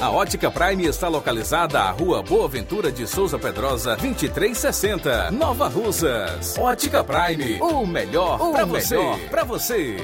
[0.00, 6.56] A Ótica Prime está localizada à Rua Boa Ventura de Souza Pedrosa, 2360, Nova Russas.
[6.56, 8.96] Ótica Prime, o melhor para você.
[9.28, 9.96] Pra você.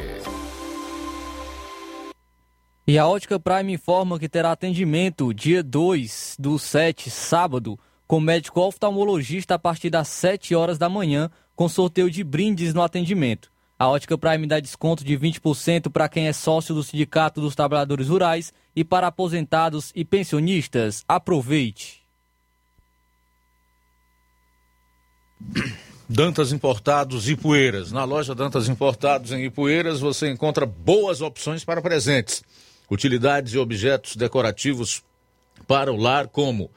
[2.87, 8.61] E a Ótica Prime informa que terá atendimento dia 2 do 7, sábado, com médico
[8.61, 13.52] oftalmologista a partir das 7 horas da manhã, com sorteio de brindes no atendimento.
[13.83, 18.07] A Ótica Prime dá desconto de 20% para quem é sócio do Sindicato dos Trabalhadores
[18.07, 21.05] Rurais e para aposentados e pensionistas.
[21.09, 22.01] Aproveite!
[26.09, 27.91] Dantas Importados e Poeiras.
[27.91, 32.45] Na loja Dantas Importados em Ipueiras você encontra boas opções para presentes,
[32.89, 35.03] utilidades e objetos decorativos
[35.67, 36.71] para o lar, como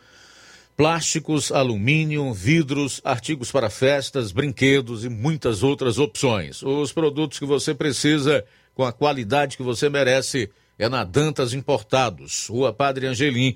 [0.75, 6.61] plásticos, alumínio, vidros, artigos para festas, brinquedos e muitas outras opções.
[6.61, 12.47] Os produtos que você precisa com a qualidade que você merece é na Dantas Importados,
[12.47, 13.55] Rua Padre Angelim,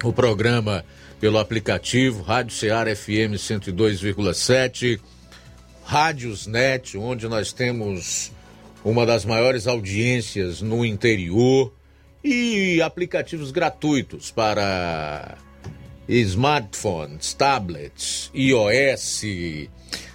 [0.05, 0.85] o programa
[1.21, 5.01] pelo aplicativo Rádio Ceará FM 102,7,
[5.85, 8.31] Rádios Net, onde nós temos
[8.85, 11.73] uma das maiores audiências no interior
[12.23, 15.37] e aplicativos gratuitos para
[16.09, 19.25] smartphones, tablets, iOS,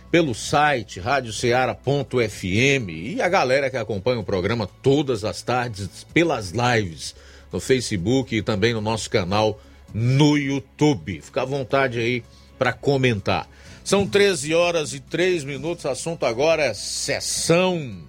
[0.10, 7.16] pelo site radioceara.fm e a galera que acompanha o programa todas as tardes pelas lives
[7.52, 9.60] no Facebook e também no nosso canal
[9.94, 11.22] no YouTube.
[11.22, 12.24] Fica à vontade aí
[12.58, 13.48] para comentar.
[13.84, 15.86] São 13 horas e 3 minutos.
[15.86, 18.04] Assunto agora é sessão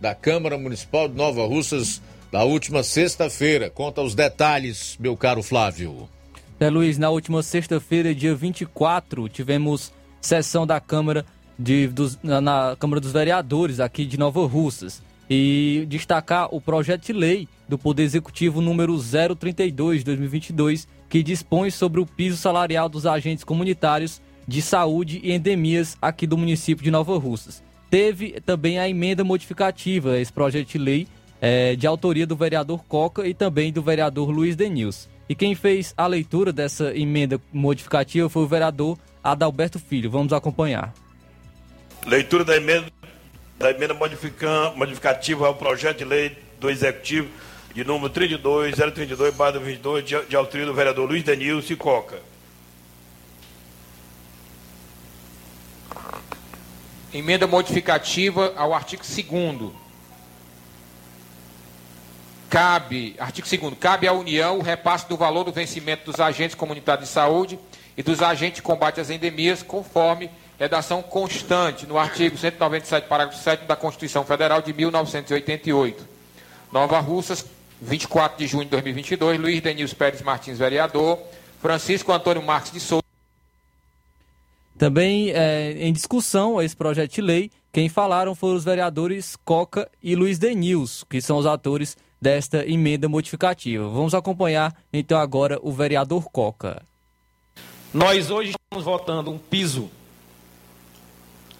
[0.00, 2.00] da Câmara Municipal de Nova Russas
[2.30, 3.70] da última sexta-feira.
[3.70, 6.08] Conta os detalhes, meu caro Flávio.
[6.60, 11.26] É, Luiz, na última sexta-feira, dia 24, tivemos sessão da Câmara,
[11.58, 15.02] de, dos, na, na Câmara dos Vereadores aqui de Nova Russas.
[15.28, 21.70] E destacar o projeto de lei do Poder Executivo número 032 de 2022, que dispõe
[21.70, 26.90] sobre o piso salarial dos agentes comunitários de saúde e endemias aqui do município de
[26.90, 27.62] Nova Russas.
[27.90, 31.08] Teve também a emenda modificativa, esse projeto de lei,
[31.40, 35.08] é, de autoria do vereador Coca e também do vereador Luiz Denils.
[35.28, 40.10] E quem fez a leitura dessa emenda modificativa foi o vereador Adalberto Filho.
[40.10, 40.92] Vamos acompanhar.
[42.06, 42.86] Leitura da emenda,
[43.58, 43.94] da emenda
[44.74, 47.28] modificativa ao projeto de lei do Executivo
[47.74, 52.18] de número 32, 032, 22, de, de autoria do vereador Luiz Denilson e Coca.
[57.12, 59.72] Emenda modificativa ao artigo 2
[62.50, 67.08] Cabe, artigo 2 cabe à União o repasse do valor do vencimento dos agentes comunitários
[67.08, 67.58] de saúde
[67.96, 73.64] e dos agentes de combate às endemias, conforme redação constante no artigo 197, parágrafo 7
[73.64, 76.04] da Constituição Federal de 1988.
[76.72, 77.44] Nova Russas,
[77.80, 81.18] 24 de junho de 2022, Luiz Denilson Pérez Martins, vereador,
[81.60, 83.02] Francisco Antônio Marques de Souza.
[84.76, 90.16] Também é, em discussão esse projeto de lei, quem falaram foram os vereadores Coca e
[90.16, 93.88] Luiz Denils, que são os atores desta emenda modificativa.
[93.88, 96.82] Vamos acompanhar então agora o vereador Coca.
[97.94, 99.88] Nós hoje estamos votando um piso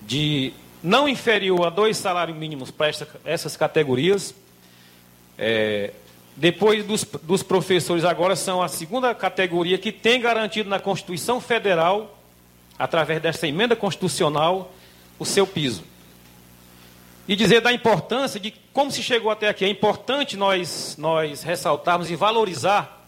[0.03, 4.35] de não inferior a dois salários mínimos para essa, essas categorias.
[5.39, 5.93] É,
[6.35, 12.19] depois dos, dos professores, agora são a segunda categoria que tem garantido na Constituição Federal,
[12.77, 14.75] através dessa emenda constitucional,
[15.21, 15.85] o seu piso.
[17.29, 19.65] E dizer da importância de como se chegou até aqui.
[19.65, 23.07] É importante nós, nós ressaltarmos e valorizar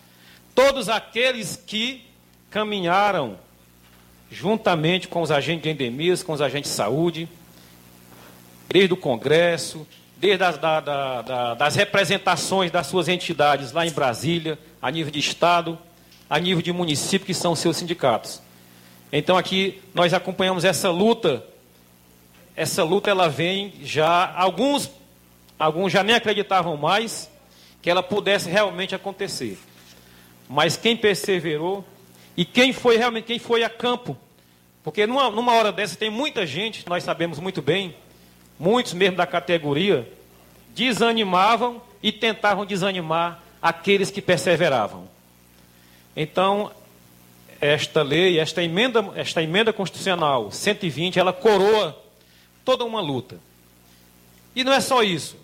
[0.54, 2.05] todos aqueles que
[2.50, 3.38] caminharam
[4.30, 7.28] juntamente com os agentes de endemias, com os agentes de saúde,
[8.68, 9.86] desde o Congresso,
[10.16, 15.12] desde as da, da, da, das representações das suas entidades lá em Brasília, a nível
[15.12, 15.78] de Estado,
[16.28, 18.40] a nível de município, que são os seus sindicatos.
[19.12, 21.44] Então aqui nós acompanhamos essa luta.
[22.56, 24.90] Essa luta ela vem já alguns
[25.58, 27.30] alguns já nem acreditavam mais
[27.80, 29.58] que ela pudesse realmente acontecer.
[30.48, 31.84] Mas quem perseverou
[32.36, 34.16] e quem foi realmente quem foi a campo,
[34.84, 37.96] porque numa, numa hora dessa tem muita gente, nós sabemos muito bem,
[38.58, 40.10] muitos mesmo da categoria,
[40.74, 45.08] desanimavam e tentavam desanimar aqueles que perseveravam.
[46.14, 46.70] Então,
[47.60, 52.00] esta lei, esta emenda, esta emenda constitucional 120, ela coroa
[52.64, 53.38] toda uma luta.
[54.54, 55.36] E não é só isso.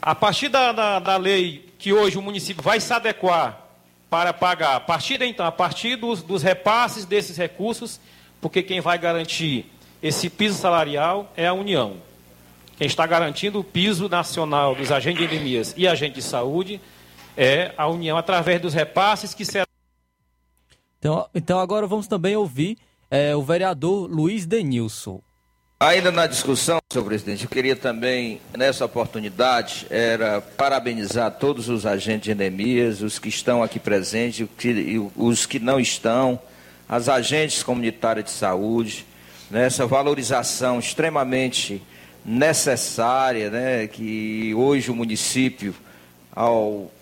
[0.00, 3.66] A partir da, da, da lei que hoje o município vai se adequar
[4.10, 7.98] para pagar, a partir então, a partir dos, dos repasses desses recursos,
[8.38, 9.64] porque quem vai garantir
[10.02, 11.96] esse piso salarial é a União.
[12.76, 16.80] Quem está garantindo o piso nacional dos agentes de endemias e agentes de saúde
[17.34, 19.66] é a União, através dos repasses que serão.
[20.98, 22.76] Então, então agora vamos também ouvir
[23.10, 25.22] é, o vereador Luiz Denilson.
[25.82, 32.24] Ainda na discussão, senhor presidente, eu queria também, nessa oportunidade, era parabenizar todos os agentes
[32.24, 34.46] de endemias, os que estão aqui presentes,
[35.16, 36.38] os que não estão,
[36.86, 39.06] as agentes comunitárias de saúde,
[39.50, 41.82] nessa valorização extremamente
[42.26, 45.74] necessária, né, que hoje o município,
[46.30, 46.92] ao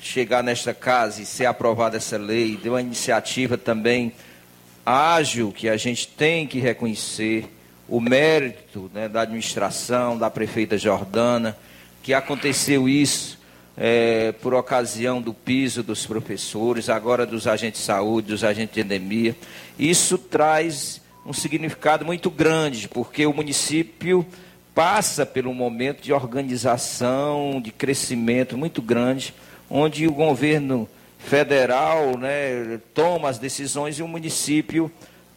[0.00, 4.12] chegar nesta casa e ser aprovada essa lei, deu uma iniciativa também
[4.84, 7.48] ágil que a gente tem que reconhecer
[7.88, 11.56] o mérito né, da administração, da prefeita Jordana,
[12.02, 13.38] que aconteceu isso
[13.76, 18.80] é, por ocasião do piso dos professores, agora dos agentes de saúde, dos agentes de
[18.80, 19.34] endemia.
[19.78, 24.26] Isso traz um significado muito grande, porque o município
[24.74, 29.34] passa pelo momento de organização, de crescimento muito grande,
[29.70, 34.90] onde o governo federal né, toma as decisões e o município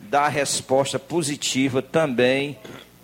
[0.09, 2.57] dá resposta positiva também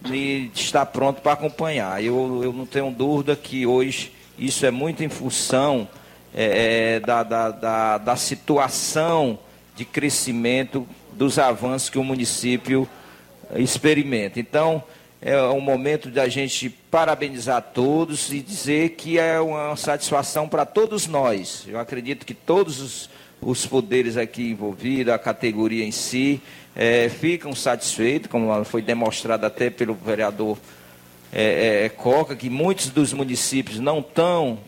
[0.05, 2.03] e está pronto para acompanhar.
[2.03, 5.87] Eu, eu não tenho dúvida que hoje isso é muito em função
[6.33, 9.39] é, é, da, da, da, da situação
[9.75, 12.87] de crescimento dos avanços que o município
[13.55, 14.39] experimenta.
[14.39, 14.83] Então,
[15.21, 21.07] é um momento da gente parabenizar todos e dizer que é uma satisfação para todos
[21.07, 21.63] nós.
[21.67, 23.09] Eu acredito que todos os,
[23.41, 26.41] os poderes aqui envolvidos, a categoria em si,
[26.75, 30.57] é, ficam satisfeitos, como foi demonstrado até pelo vereador
[31.31, 34.59] é, é, Coca, que muitos dos municípios não, tão,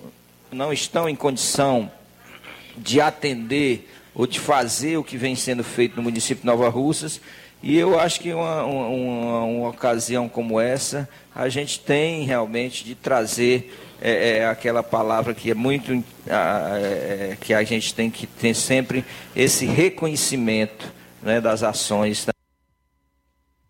[0.52, 1.92] não estão em condição
[2.78, 7.22] de atender ou de fazer o que vem sendo feito no município de Nova Russas.
[7.62, 11.08] E eu acho que uma, uma, uma ocasião como essa,
[11.40, 17.54] a gente tem realmente de trazer é, é, aquela palavra que é muito é, que
[17.54, 20.92] a gente tem que ter sempre esse reconhecimento
[21.24, 22.28] né, das ações.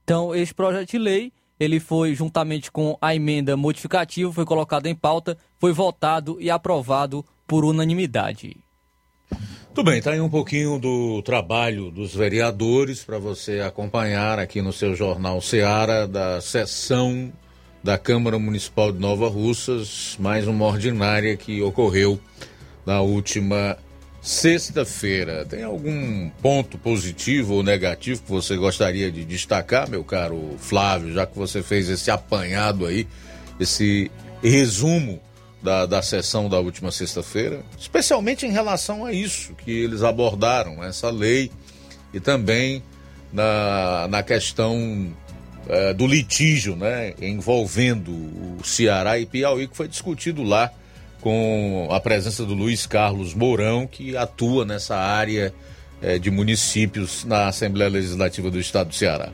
[0.03, 4.95] Então, esse projeto de lei, ele foi juntamente com a emenda modificativa, foi colocado em
[4.95, 8.57] pauta, foi votado e aprovado por unanimidade.
[9.76, 14.74] Tudo bem, está aí um pouquinho do trabalho dos vereadores para você acompanhar aqui no
[14.74, 17.32] seu jornal Seara da sessão
[17.84, 22.20] da Câmara Municipal de Nova Russas, mais uma ordinária que ocorreu
[22.86, 23.78] na última
[24.22, 25.46] sexta-feira.
[25.46, 31.26] Tem algum ponto positivo ou negativo que você gostaria de destacar, meu caro Flávio, já
[31.26, 33.08] que você fez esse apanhado aí,
[33.60, 34.12] esse
[34.44, 35.22] resumo
[35.64, 41.10] da, da sessão da última sexta-feira, especialmente em relação a isso que eles abordaram, essa
[41.10, 41.52] lei,
[42.14, 42.84] e também
[43.32, 45.14] na, na questão
[45.68, 50.72] é, do litígio né, envolvendo o Ceará e Piauí, que foi discutido lá
[51.22, 55.53] com a presença do Luiz Carlos Mourão, que atua nessa área
[56.01, 59.30] é, de municípios na Assembleia Legislativa do Estado do Ceará.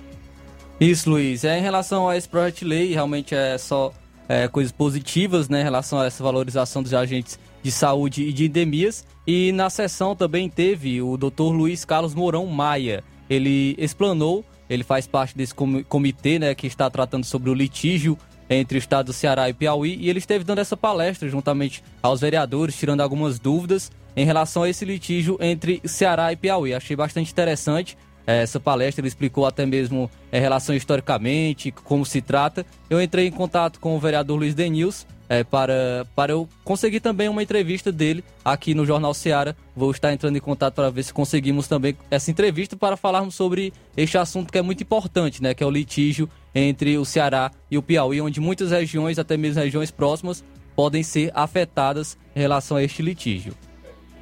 [0.79, 1.43] Isso, Luiz.
[1.43, 3.93] É, em relação a esse projeto de lei, realmente é só
[4.27, 8.45] é, coisas positivas né, em relação a essa valorização dos agentes de saúde e de
[8.45, 9.05] endemias.
[9.25, 11.51] E na sessão também teve o Dr.
[11.51, 13.03] Luiz Carlos Mourão Maia.
[13.29, 18.17] Ele explanou, ele faz parte desse comitê né, que está tratando sobre o litígio
[18.49, 22.21] entre o estado do Ceará e Piauí, e ele esteve dando essa palestra juntamente aos
[22.21, 26.73] vereadores, tirando algumas dúvidas em relação a esse litígio entre Ceará e Piauí.
[26.73, 27.97] Achei bastante interessante
[28.27, 32.65] eh, essa palestra, ele explicou até mesmo em relação historicamente, como se trata.
[32.89, 37.27] Eu entrei em contato com o vereador Luiz Denils é, para, para eu conseguir também
[37.27, 39.55] uma entrevista dele aqui no Jornal Seara.
[39.75, 43.73] Vou estar entrando em contato para ver se conseguimos também essa entrevista para falarmos sobre
[43.95, 45.53] este assunto que é muito importante, né?
[45.53, 49.61] Que é o litígio entre o Ceará e o Piauí, onde muitas regiões, até mesmo
[49.61, 50.43] regiões próximas,
[50.75, 53.53] podem ser afetadas em relação a este litígio.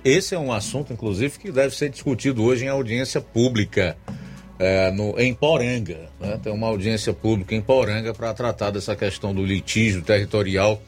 [0.04, 3.96] Esse é um assunto, inclusive, que deve ser discutido hoje em audiência pública
[4.60, 6.10] é, no, em Poranga.
[6.20, 6.40] Né?
[6.44, 10.82] Tem uma audiência pública em Poranga para tratar dessa questão do litígio territorial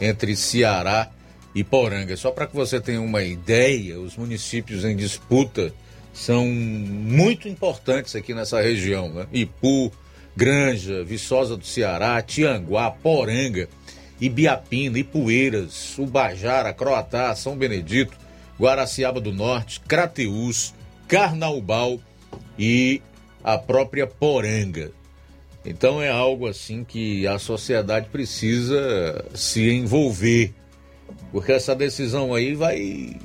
[0.00, 1.10] entre Ceará
[1.54, 2.16] e Poranga.
[2.16, 5.72] Só para que você tenha uma ideia, os municípios em disputa
[6.12, 9.12] são muito importantes aqui nessa região.
[9.12, 9.26] Né?
[9.32, 9.92] Ipu,
[10.36, 13.68] Granja, Viçosa do Ceará, Tianguá, Poranga,
[14.20, 18.16] Ibiapina, Ipueiras, Ubajara, Croatá, São Benedito,
[18.58, 20.74] Guaraciaba do Norte, Crateús,
[21.06, 22.00] Carnaubal
[22.58, 23.00] e
[23.42, 24.92] a própria Poranga.
[25.68, 30.54] Então é algo assim que a sociedade precisa se envolver,
[31.30, 33.20] porque essa decisão aí vai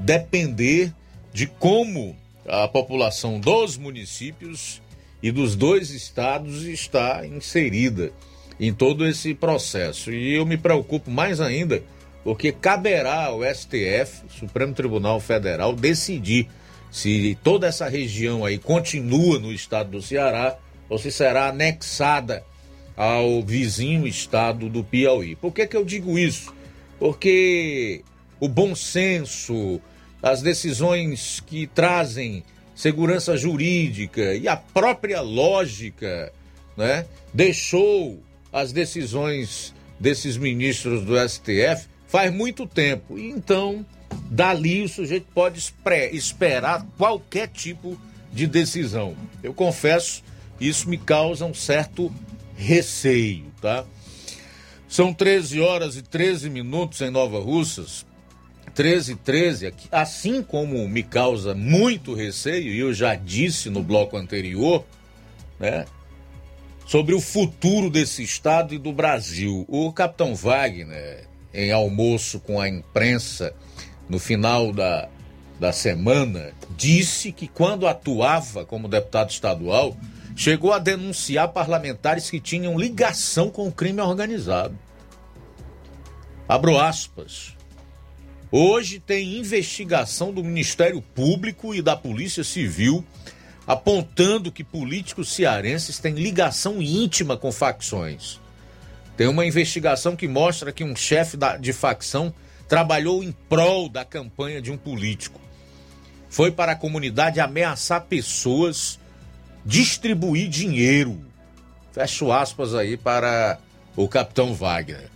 [0.00, 0.94] depender
[1.30, 2.16] de como
[2.48, 4.80] a população dos municípios
[5.22, 8.12] e dos dois estados está inserida
[8.58, 10.10] em todo esse processo.
[10.10, 11.82] E eu me preocupo mais ainda
[12.22, 16.48] porque caberá ao STF, Supremo Tribunal Federal, decidir
[16.90, 20.56] se toda essa região aí continua no estado do Ceará
[20.94, 22.44] ou se será anexada
[22.96, 25.34] ao vizinho estado do Piauí.
[25.34, 26.54] Por que, que eu digo isso?
[27.00, 28.02] Porque
[28.38, 29.80] o bom senso,
[30.22, 32.44] as decisões que trazem
[32.76, 36.32] segurança jurídica e a própria lógica,
[36.76, 38.22] né, deixou
[38.52, 43.18] as decisões desses ministros do STF faz muito tempo.
[43.18, 43.84] Então,
[44.30, 45.60] dali o sujeito pode
[46.12, 48.00] esperar qualquer tipo
[48.32, 49.16] de decisão.
[49.42, 50.22] Eu confesso
[50.60, 52.12] isso me causa um certo
[52.56, 53.84] receio, tá?
[54.88, 58.06] São 13 horas e 13 minutos em Nova Russas.
[58.74, 64.16] 13 e 13, assim como me causa muito receio, e eu já disse no bloco
[64.16, 64.84] anterior,
[65.58, 65.84] né?
[66.86, 69.64] Sobre o futuro desse estado e do Brasil.
[69.68, 73.54] O capitão Wagner, em almoço com a imprensa
[74.08, 75.08] no final da,
[75.58, 79.96] da semana, disse que quando atuava como deputado estadual,
[80.34, 84.76] chegou a denunciar parlamentares que tinham ligação com o crime organizado.
[86.48, 87.54] Abro aspas.
[88.50, 93.04] Hoje tem investigação do Ministério Público e da Polícia Civil
[93.66, 98.38] apontando que políticos cearenses têm ligação íntima com facções.
[99.16, 102.34] Tem uma investigação que mostra que um chefe de facção
[102.68, 105.40] trabalhou em prol da campanha de um político.
[106.28, 108.98] Foi para a comunidade ameaçar pessoas
[109.64, 111.20] distribuir dinheiro.
[111.92, 113.58] Fecho aspas aí para
[113.96, 115.10] o capitão Wagner.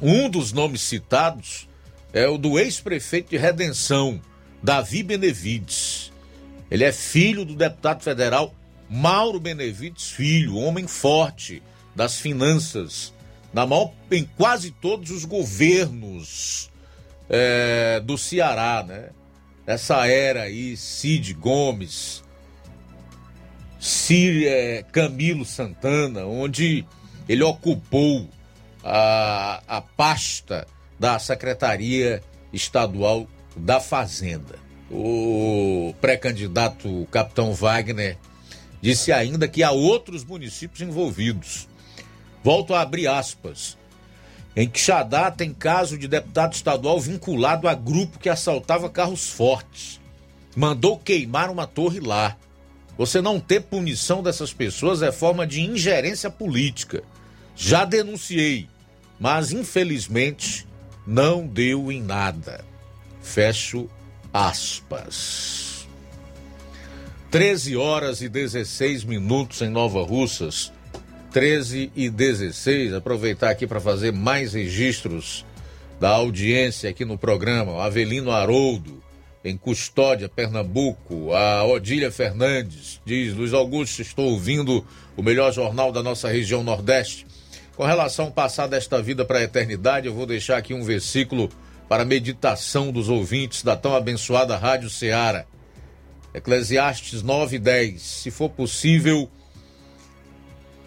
[0.00, 1.68] Um dos nomes citados
[2.12, 4.20] é o do ex-prefeito de Redenção,
[4.62, 6.12] Davi Benevides.
[6.70, 8.54] Ele é filho do deputado federal
[8.88, 11.62] Mauro Benevides Filho, homem forte
[11.94, 13.12] das finanças,
[13.52, 16.70] na mão em quase todos os governos
[17.28, 19.10] é, do Ceará, né?
[19.66, 22.22] Essa era aí, Cid Gomes,
[23.78, 26.84] Cir, é, Camilo Santana, onde
[27.28, 28.28] ele ocupou
[28.82, 30.66] a, a pasta
[30.98, 32.22] da Secretaria
[32.52, 33.26] Estadual
[33.56, 34.58] da Fazenda.
[34.90, 38.16] O pré-candidato Capitão Wagner
[38.80, 41.68] disse ainda que há outros municípios envolvidos.
[42.42, 43.76] Volto a abrir aspas.
[44.56, 50.00] Em Quixadá tem caso de deputado estadual vinculado a grupo que assaltava carros fortes.
[50.56, 52.36] Mandou queimar uma torre lá.
[52.98, 57.04] Você não ter punição dessas pessoas é forma de ingerência política.
[57.54, 58.68] Já denunciei,
[59.20, 60.66] mas infelizmente
[61.06, 62.64] não deu em nada.
[63.22, 63.88] Fecho
[64.34, 65.86] aspas.
[67.30, 70.72] 13 horas e 16 minutos em Nova Russas.
[71.30, 72.94] 13 e 16.
[72.94, 75.44] Aproveitar aqui para fazer mais registros
[76.00, 77.84] da audiência aqui no programa.
[77.84, 79.02] Avelino Haroldo,
[79.48, 81.32] em Custódia, Pernambuco.
[81.32, 84.86] A Odília Fernandes diz: Luiz Augusto, estou ouvindo
[85.16, 87.26] o melhor jornal da nossa região Nordeste.
[87.76, 91.48] Com relação ao passar desta vida para a eternidade, eu vou deixar aqui um versículo
[91.88, 95.44] para a meditação dos ouvintes da tão abençoada Rádio Ceará.
[96.34, 97.98] Eclesiastes 9:10.
[97.98, 99.30] Se for possível,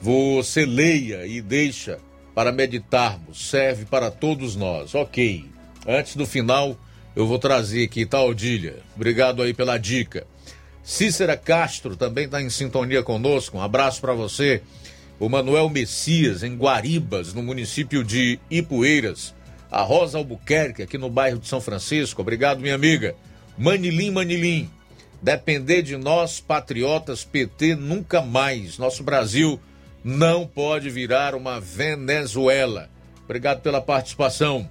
[0.02, 2.00] você leia e deixa
[2.36, 3.50] para meditarmos.
[3.50, 4.94] Serve para todos nós.
[4.96, 5.50] OK.
[5.88, 6.78] Antes do final,
[7.16, 8.80] eu vou trazer aqui, tá, Odília?
[8.96, 10.26] Obrigado aí pela dica.
[10.84, 13.58] Cícera Castro também está em sintonia conosco.
[13.58, 14.62] Um abraço para você
[15.22, 19.36] o Manuel Messias, em Guaribas, no município de Ipueiras,
[19.70, 22.24] a Rosa Albuquerque, aqui no bairro de São Francisco.
[22.24, 23.14] Obrigado, minha amiga.
[23.56, 24.68] Manilim, Manilim.
[25.22, 28.80] Depender de nós, patriotas, PT, nunca mais.
[28.80, 29.60] Nosso Brasil
[30.04, 32.90] não pode virar uma Venezuela.
[33.24, 34.68] Obrigado pela participação.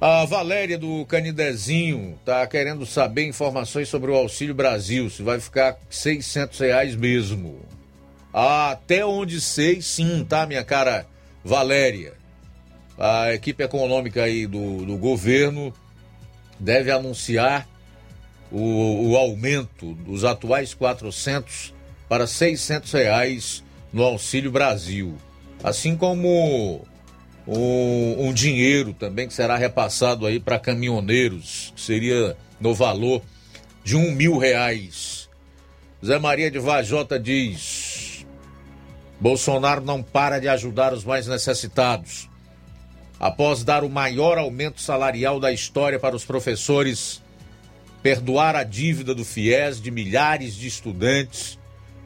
[0.00, 5.76] A Valéria do Canidezinho está querendo saber informações sobre o Auxílio Brasil, se vai ficar
[5.90, 7.58] 600 reais mesmo.
[8.32, 11.04] Até onde sei, sim, tá, minha cara
[11.44, 12.12] Valéria?
[12.96, 15.74] A equipe econômica aí do, do governo
[16.60, 17.68] deve anunciar
[18.52, 21.74] o, o aumento dos atuais 400
[22.08, 25.16] para 600 reais no Auxílio Brasil.
[25.60, 26.86] Assim como
[27.48, 33.22] um, um dinheiro também que será repassado aí para caminhoneiros, que seria no valor
[33.82, 35.30] de um mil reais.
[36.04, 38.26] Zé Maria de Vajota diz:
[39.18, 42.28] Bolsonaro não para de ajudar os mais necessitados.
[43.18, 47.20] Após dar o maior aumento salarial da história para os professores,
[48.02, 51.58] perdoar a dívida do FIES de milhares de estudantes,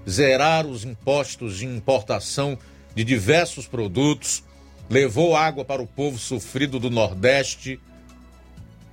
[0.09, 2.57] zerar os impostos de importação
[2.95, 4.43] de diversos produtos,
[4.89, 7.80] levou água para o povo sofrido do Nordeste,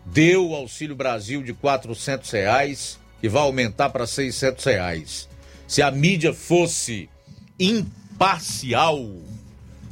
[0.05, 1.57] deu o Auxílio Brasil de R$
[2.31, 4.29] reais, que vai aumentar para R$
[4.65, 5.27] reais.
[5.67, 7.09] Se a mídia fosse
[7.59, 8.99] imparcial,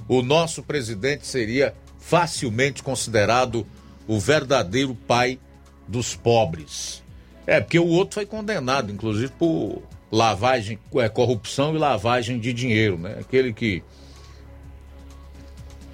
[0.07, 3.67] o nosso presidente seria facilmente considerado
[4.07, 5.39] o verdadeiro pai
[5.87, 7.03] dos pobres.
[7.45, 9.81] É, porque o outro foi condenado, inclusive, por
[10.11, 13.17] lavagem, é, corrupção e lavagem de dinheiro, né?
[13.19, 13.83] Aquele que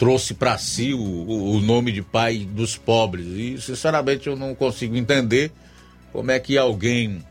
[0.03, 3.25] trouxe para si o, o nome de pai dos pobres.
[3.25, 5.49] E, sinceramente, eu não consigo entender
[6.11, 7.23] como é que alguém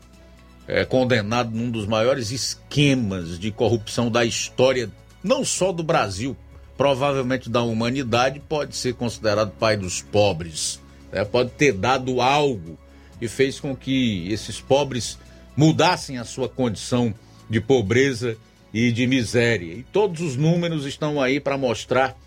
[0.67, 4.89] é, condenado num dos maiores esquemas de corrupção da história,
[5.23, 6.35] não só do Brasil,
[6.75, 10.81] provavelmente da humanidade, pode ser considerado pai dos pobres.
[11.11, 12.75] É, pode ter dado algo
[13.19, 15.19] que fez com que esses pobres
[15.55, 17.13] mudassem a sua condição
[17.47, 18.35] de pobreza
[18.73, 19.75] e de miséria.
[19.75, 22.17] E todos os números estão aí para mostrar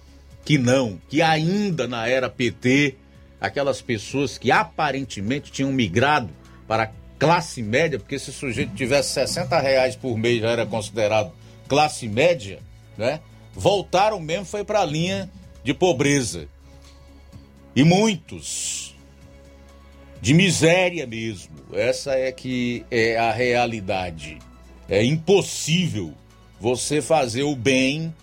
[0.46, 2.94] que não, que ainda na era PT,
[3.40, 6.30] aquelas pessoas que aparentemente tinham migrado
[6.68, 11.32] para classe média, porque se o sujeito tivesse 60 reais por mês já era considerado
[11.66, 12.60] classe média,
[12.96, 13.20] né?
[13.52, 15.28] Voltaram mesmo, foi para a linha
[15.64, 16.46] de pobreza.
[17.74, 18.94] E muitos
[20.20, 21.56] de miséria mesmo.
[21.72, 24.38] Essa é que é a realidade.
[24.88, 26.14] É impossível
[26.60, 28.14] você fazer o bem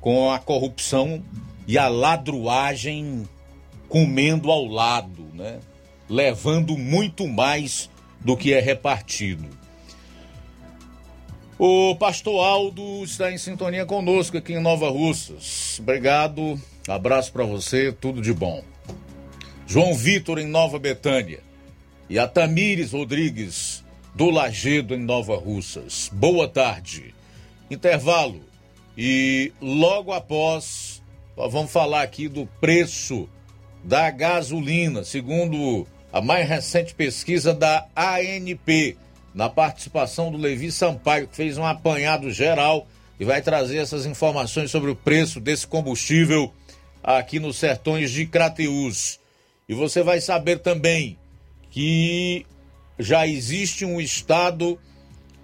[0.00, 1.20] com a corrupção
[1.66, 3.28] e a ladruagem
[3.88, 5.60] comendo ao lado, né?
[6.08, 9.46] Levando muito mais do que é repartido.
[11.58, 15.78] O pastor Aldo está em sintonia conosco aqui em Nova Russas.
[15.78, 18.62] Obrigado, abraço para você, tudo de bom.
[19.66, 21.40] João Vitor em Nova Betânia.
[22.08, 23.82] e a Tamires Rodrigues,
[24.14, 26.10] do Lagedo, em Nova Russas.
[26.12, 27.14] Boa tarde.
[27.70, 28.42] Intervalo.
[28.96, 30.83] E logo após,
[31.36, 33.28] vamos falar aqui do preço
[33.82, 38.96] da gasolina, segundo a mais recente pesquisa da ANP,
[39.34, 42.86] na participação do Levi Sampaio, que fez um apanhado geral
[43.18, 46.52] e vai trazer essas informações sobre o preço desse combustível
[47.02, 49.18] aqui nos sertões de Crateús.
[49.68, 51.18] E você vai saber também
[51.70, 52.46] que
[52.98, 54.78] já existe um estado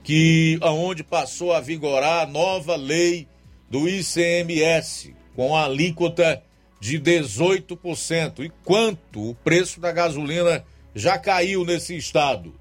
[0.05, 3.27] que aonde passou a vigorar a nova lei
[3.69, 6.43] do ICMS com alíquota
[6.81, 8.45] de 18%.
[8.45, 12.55] E quanto o preço da gasolina já caiu nesse estado?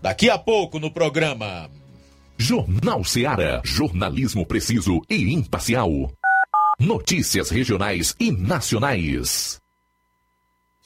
[0.00, 1.70] Daqui a pouco no programa.
[2.38, 3.60] Jornal Seara.
[3.64, 5.90] Jornalismo preciso e imparcial.
[6.78, 9.58] Notícias regionais e nacionais.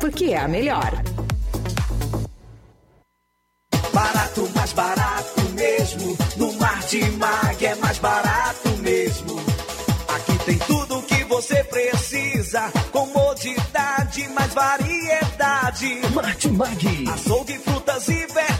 [0.00, 1.02] porque é a melhor.
[3.92, 6.16] Barato, mais barato mesmo.
[6.36, 9.40] No Martimag é mais barato mesmo.
[10.08, 12.70] Aqui tem tudo o que você precisa.
[12.92, 16.00] Comodidade, mais variedade.
[16.14, 17.08] Martimag.
[17.08, 18.59] Açougue, frutas e verduras.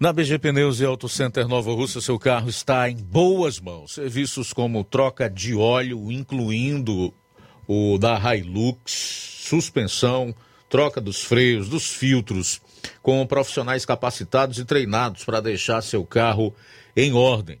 [0.00, 3.94] Na BG Pneus e Auto Center Nova Russa, seu carro está em boas mãos.
[3.94, 7.12] Serviços como troca de óleo, incluindo
[7.66, 10.32] o da Hilux, suspensão,
[10.68, 12.60] troca dos freios, dos filtros,
[13.02, 16.54] com profissionais capacitados e treinados para deixar seu carro
[16.96, 17.60] em ordem.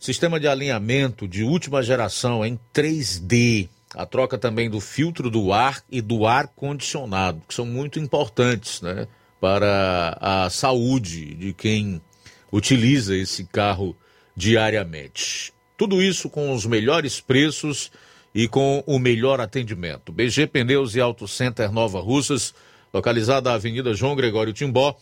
[0.00, 3.68] Sistema de alinhamento de última geração em 3D.
[3.94, 8.82] A troca também do filtro do ar e do ar condicionado, que são muito importantes,
[8.82, 9.06] né?
[9.40, 12.00] Para a saúde de quem
[12.50, 13.96] utiliza esse carro
[14.34, 15.52] diariamente.
[15.76, 17.90] Tudo isso com os melhores preços
[18.34, 20.12] e com o melhor atendimento.
[20.12, 22.54] BG Pneus e Auto Center Nova Russas,
[22.92, 24.96] localizada na Avenida João Gregório Timbó,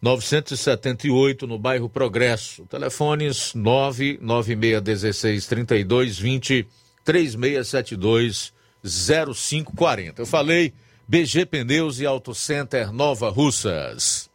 [0.00, 2.66] 978, no bairro Progresso.
[2.66, 6.66] Telefones 99616 3220
[7.04, 8.52] 3672
[8.84, 10.22] 0540.
[10.22, 10.72] Eu falei
[11.08, 14.28] BG Pneus e Auto Center Nova Russas.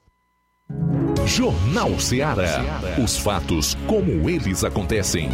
[1.28, 2.62] Jornal Ceará.
[3.04, 5.30] Os fatos como eles acontecem.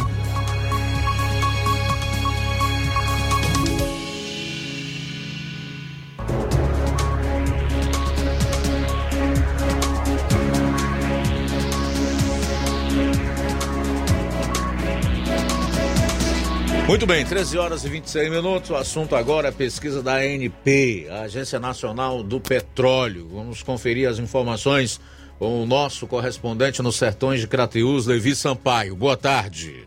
[16.88, 18.70] Muito bem, 13 horas e 26 minutos.
[18.70, 23.28] O assunto agora é pesquisa da ANP, a Agência Nacional do Petróleo.
[23.30, 24.98] Vamos conferir as informações
[25.38, 28.96] com o nosso correspondente nos sertões de Crateús, Levi Sampaio.
[28.96, 29.86] Boa tarde.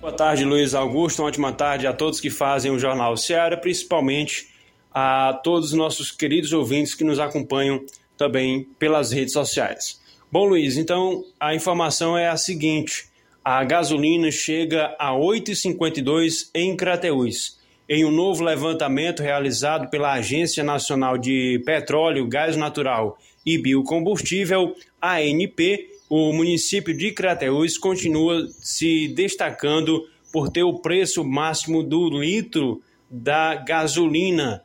[0.00, 1.20] Boa tarde, Luiz Augusto.
[1.20, 4.46] Uma ótima tarde a todos que fazem o Jornal Seara, principalmente
[4.94, 7.84] a todos os nossos queridos ouvintes que nos acompanham
[8.16, 10.00] também pelas redes sociais.
[10.30, 13.15] Bom, Luiz, então a informação é a seguinte
[13.46, 17.56] a gasolina chega a 8,52 em Crateús.
[17.88, 23.16] Em um novo levantamento realizado pela Agência Nacional de Petróleo, Gás Natural
[23.46, 31.84] e Biocombustível, ANP, o município de Crateús continua se destacando por ter o preço máximo
[31.84, 34.64] do litro da gasolina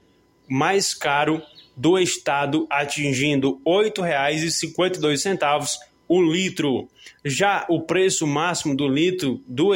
[0.50, 1.40] mais caro
[1.78, 5.78] do estado, atingindo R$ 8,52
[6.12, 6.88] o litro.
[7.24, 9.72] Já o preço máximo do litro do,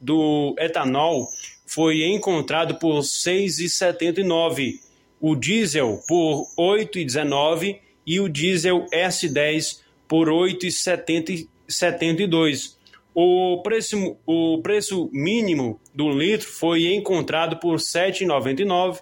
[0.00, 1.26] do etanol
[1.66, 4.78] foi encontrado por R$ 6,79,
[5.20, 12.76] o diesel por R$ 8,19 e o diesel S10 por R$ 8,72.
[13.12, 19.00] O preço, o preço mínimo do litro foi encontrado por R$ 7,99.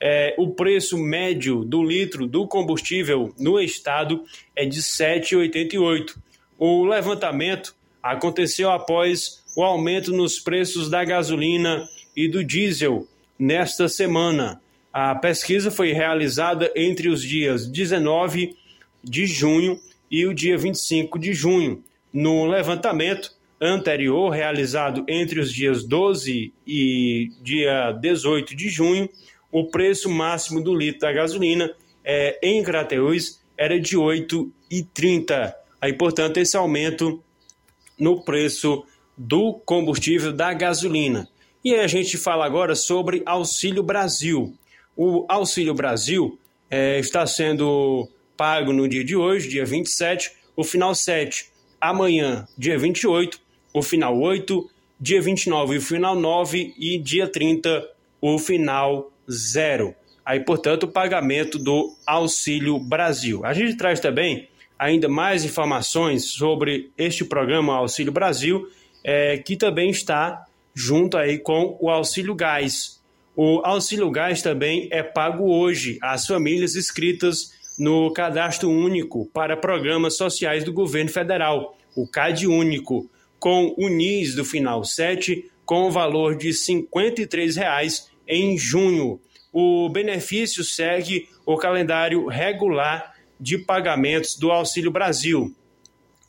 [0.00, 6.14] É, o preço médio do litro do combustível no estado é de R$ 7,88.
[6.56, 13.06] O levantamento aconteceu após o aumento nos preços da gasolina e do diesel
[13.38, 14.60] nesta semana.
[14.92, 18.56] A pesquisa foi realizada entre os dias 19
[19.02, 19.78] de junho
[20.10, 21.82] e o dia 25 de junho.
[22.12, 29.08] No levantamento anterior, realizado entre os dias 12 e dia 18 de junho,
[29.50, 31.72] o preço máximo do litro da gasolina
[32.04, 35.54] é, em Crateús era de R$ 8,30.
[35.80, 37.22] Aí, portanto, esse aumento
[37.98, 38.84] no preço
[39.16, 41.28] do combustível da gasolina.
[41.64, 44.56] E a gente fala agora sobre Auxílio Brasil.
[44.96, 46.38] O Auxílio Brasil
[46.70, 51.50] é, está sendo pago no dia de hoje, dia 27, o final 7,
[51.80, 53.40] amanhã, dia 28,
[53.74, 54.70] o final 8,
[55.00, 57.88] dia 29, o final 9 e dia 30,
[58.20, 59.94] o final 0.
[60.24, 63.44] Aí, portanto, o pagamento do Auxílio Brasil.
[63.44, 64.48] A gente traz também
[64.78, 68.68] ainda mais informações sobre este programa Auxílio Brasil,
[69.02, 70.44] é, que também está
[70.74, 73.02] junto aí com o Auxílio Gás.
[73.34, 80.16] O Auxílio Gás também é pago hoje às famílias inscritas no Cadastro Único para Programas
[80.16, 85.90] Sociais do Governo Federal, o CAD Único, com o NIS do final 7, com o
[85.90, 89.20] valor de R$ 53,00 em junho.
[89.52, 95.54] O benefício segue o calendário regular de pagamentos do Auxílio Brasil.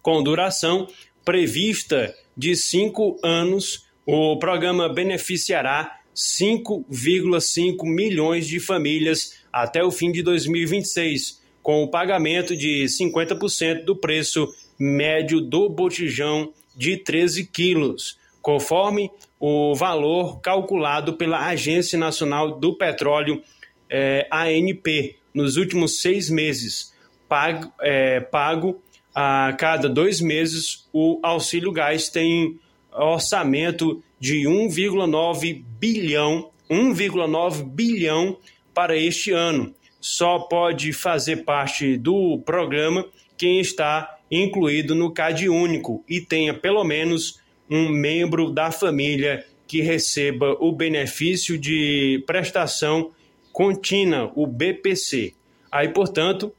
[0.01, 0.87] Com duração
[1.25, 10.21] prevista de cinco anos, o programa beneficiará 5,5 milhões de famílias até o fim de
[10.21, 14.47] 2026, com o pagamento de 50% do preço
[14.77, 18.17] médio do botijão de 13 quilos.
[18.41, 23.41] conforme o valor calculado pela Agência Nacional do Petróleo,
[23.89, 26.93] é, ANP, nos últimos seis meses,
[27.27, 28.81] pago, é, pago
[29.15, 30.87] a cada dois meses.
[30.91, 32.59] O auxílio gás tem
[32.91, 38.37] orçamento de 1,9 bilhão, 1,9 bilhão
[38.73, 39.73] para este ano.
[40.01, 43.05] Só pode fazer parte do programa
[43.37, 49.81] quem está incluído no CAD único e tenha pelo menos um membro da família que
[49.81, 53.11] receba o benefício de prestação
[53.51, 55.33] contínua, o BPC.
[55.71, 56.51] Aí, portanto,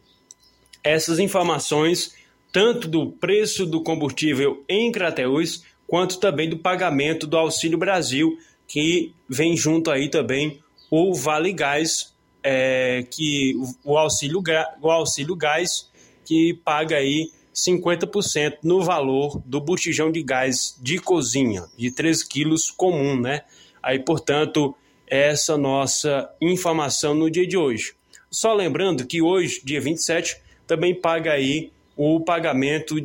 [0.85, 2.15] essas informações,
[2.53, 8.39] tanto do preço do combustível em Crateús, quanto também do pagamento do Auxílio Brasil,
[8.69, 13.55] que vem junto aí também o Vale Gás, é, que
[13.85, 14.43] o auxílio,
[14.81, 15.91] o auxílio gás
[16.25, 22.71] que paga aí 50% no valor do botijão de gás de cozinha, de 3 quilos
[22.71, 23.43] comum, né?
[23.83, 24.75] Aí, portanto,
[25.07, 27.95] essa nossa informação no dia de hoje.
[28.31, 32.97] Só lembrando que hoje, dia 27, também paga aí o pagamento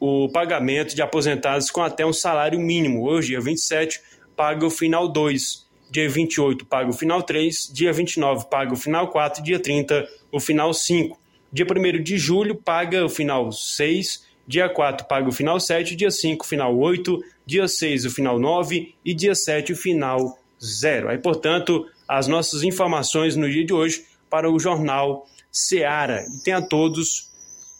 [0.00, 3.04] o pagamento de aposentados com até um salário mínimo.
[3.04, 4.00] Hoje, dia 27,
[4.36, 5.66] paga o final 2.
[5.90, 7.70] Dia 28, paga o final 3.
[7.72, 9.42] Dia 29, paga o final 4.
[9.42, 11.18] Dia 30, o final 5.
[11.52, 14.26] Dia 1 de julho, paga o final 6.
[14.46, 15.96] Dia 4, paga o final 7.
[15.96, 17.18] Dia 5, final 8.
[17.46, 18.94] Dia 6, o final 9.
[19.04, 21.08] E dia 7, o final 0.
[21.08, 26.22] Aí, portanto, as nossas informações no dia de hoje para o Jornal Seara.
[26.22, 27.30] E tenha todos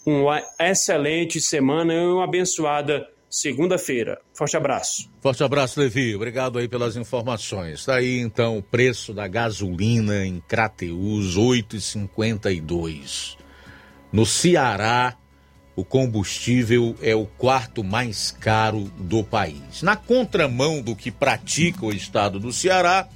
[0.04, 4.18] uma excelente semana e uma abençoada segunda-feira.
[4.32, 5.10] Forte abraço.
[5.20, 6.16] Forte abraço, Levi.
[6.16, 7.80] Obrigado aí pelas informações.
[7.80, 13.36] Está aí então o preço da gasolina em Crateus, 8,52.
[14.12, 15.16] No Ceará,
[15.76, 19.82] o combustível é o quarto mais caro do país.
[19.82, 23.06] Na contramão do que pratica o estado do Ceará,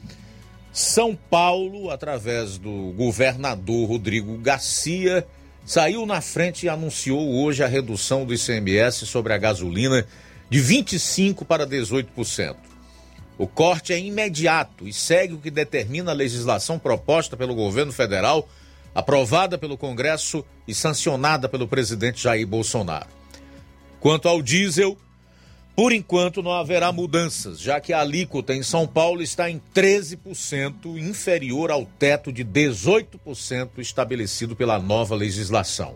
[0.73, 5.27] São Paulo, através do governador Rodrigo Garcia,
[5.65, 10.07] saiu na frente e anunciou hoje a redução do ICMS sobre a gasolina
[10.51, 12.57] de 25% para 18%.
[13.39, 18.49] O corte é imediato e segue o que determina a legislação proposta pelo governo federal,
[18.95, 23.09] aprovada pelo Congresso e sancionada pelo presidente Jair Bolsonaro.
[24.01, 24.97] Quanto ao diesel,
[25.75, 30.99] por enquanto, não haverá mudanças, já que a alíquota em São Paulo está em 13%,
[30.99, 35.95] inferior ao teto de 18% estabelecido pela nova legislação.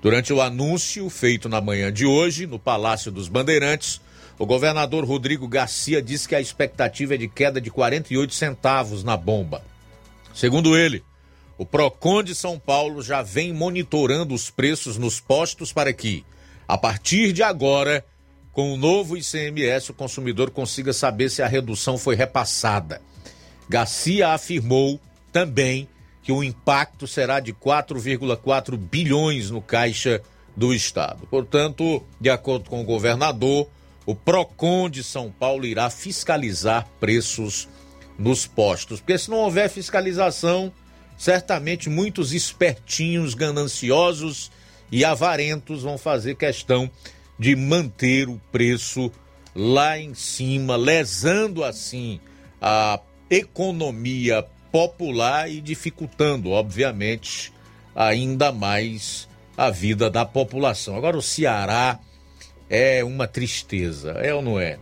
[0.00, 4.00] Durante o anúncio feito na manhã de hoje, no Palácio dos Bandeirantes,
[4.38, 9.16] o governador Rodrigo Garcia disse que a expectativa é de queda de 48 centavos na
[9.16, 9.62] bomba.
[10.34, 11.04] Segundo ele,
[11.56, 16.24] o Procon de São Paulo já vem monitorando os preços nos postos para que,
[16.66, 18.04] a partir de agora,
[18.52, 23.00] com o novo ICMS, o consumidor consiga saber se a redução foi repassada.
[23.68, 25.00] Garcia afirmou
[25.32, 25.88] também
[26.22, 30.22] que o impacto será de 4,4 bilhões no caixa
[30.56, 31.26] do Estado.
[31.26, 33.68] Portanto, de acordo com o governador,
[34.06, 37.68] o PROCON de São Paulo irá fiscalizar preços
[38.18, 39.00] nos postos.
[39.00, 40.72] Porque se não houver fiscalização,
[41.16, 44.50] certamente muitos espertinhos, gananciosos
[44.90, 46.90] e avarentos vão fazer questão
[47.38, 49.10] de manter o preço
[49.54, 52.20] lá em cima, lesando assim
[52.60, 53.00] a
[53.30, 57.52] economia popular e dificultando, obviamente,
[57.94, 60.96] ainda mais a vida da população.
[60.96, 61.98] Agora, o Ceará
[62.68, 64.78] é uma tristeza, é ou não é?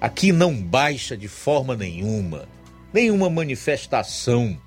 [0.00, 2.48] Aqui não baixa de forma nenhuma,
[2.92, 4.58] nenhuma manifestação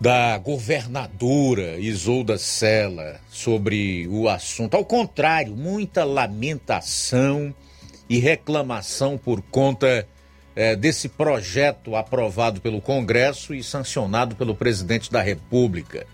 [0.00, 4.74] da governadora Isolda Sela sobre o assunto.
[4.74, 7.54] Ao contrário, muita lamentação
[8.08, 10.08] e reclamação por conta
[10.56, 16.06] é, desse projeto aprovado pelo Congresso e sancionado pelo presidente da República.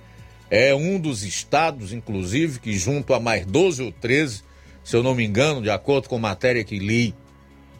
[0.50, 4.42] É um dos estados, inclusive, que junto a mais 12 ou 13,
[4.82, 7.14] se eu não me engano, de acordo com matéria que li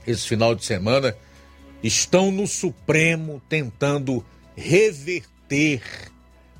[0.07, 1.17] esse final de semana,
[1.83, 4.25] estão no Supremo tentando
[4.57, 5.83] reverter reverter,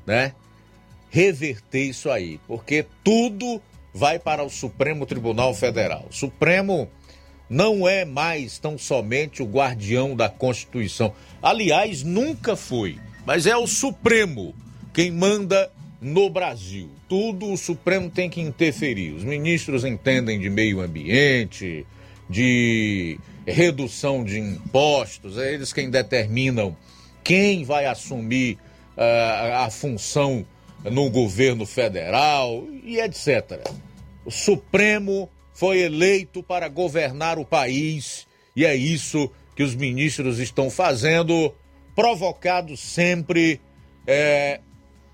[0.07, 0.33] né?
[1.11, 3.61] Reverter isso aí, porque tudo
[3.93, 6.07] vai para o Supremo Tribunal Federal.
[6.11, 6.89] O Supremo
[7.49, 11.15] não é mais tão somente o guardião da Constituição.
[11.41, 14.55] Aliás, nunca foi, mas é o Supremo
[14.93, 16.91] quem manda no Brasil.
[17.09, 19.13] Tudo o Supremo tem que interferir.
[19.13, 21.87] Os ministros entendem de meio ambiente,
[22.29, 26.77] de redução de impostos, é eles quem determinam
[27.23, 28.57] quem vai assumir
[28.97, 30.45] a, a função
[30.85, 33.69] no governo federal e etc.
[34.25, 40.71] O Supremo foi eleito para governar o país e é isso que os ministros estão
[40.71, 41.55] fazendo,
[41.95, 43.61] provocado sempre
[44.07, 44.61] é,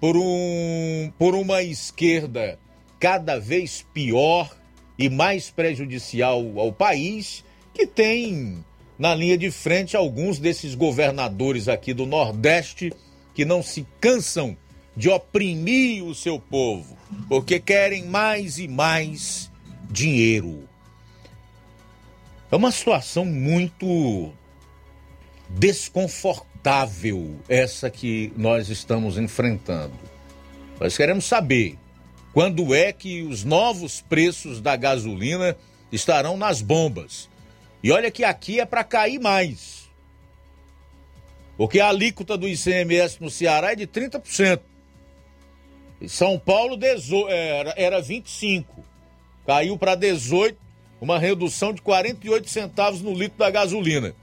[0.01, 2.59] por, um, por uma esquerda
[2.99, 4.51] cada vez pior
[4.99, 7.45] e mais prejudicial ao país,
[7.75, 8.65] que tem
[8.99, 12.93] na linha de frente alguns desses governadores aqui do Nordeste
[13.35, 14.57] que não se cansam
[14.97, 16.97] de oprimir o seu povo,
[17.29, 19.51] porque querem mais e mais
[19.91, 20.69] dinheiro.
[22.51, 24.33] É uma situação muito
[25.49, 29.95] desconfortável essa que nós estamos enfrentando.
[30.79, 31.79] Nós queremos saber
[32.33, 35.57] quando é que os novos preços da gasolina
[35.91, 37.29] estarão nas bombas.
[37.83, 39.82] E olha que aqui é para cair mais.
[41.57, 44.61] Porque a alíquota do ICMS no Ceará é de 30%.
[46.01, 46.79] Em São Paulo
[47.29, 48.65] era, era 25%.
[49.47, 50.57] Caiu para 18%,
[51.01, 54.15] uma redução de 48 centavos no litro da gasolina.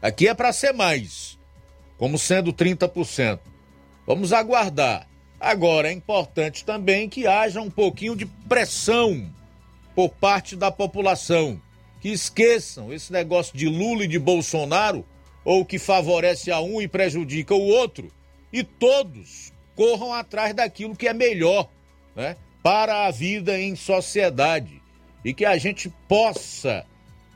[0.00, 1.38] Aqui é para ser mais,
[1.98, 3.40] como sendo 30%.
[4.06, 5.08] Vamos aguardar.
[5.38, 9.30] Agora, é importante também que haja um pouquinho de pressão
[9.94, 11.60] por parte da população.
[12.00, 15.04] Que esqueçam esse negócio de Lula e de Bolsonaro,
[15.50, 18.08] ou que favorece a um e prejudica o outro,
[18.52, 21.68] e todos corram atrás daquilo que é melhor
[22.14, 24.80] né, para a vida em sociedade.
[25.24, 26.86] E que a gente possa,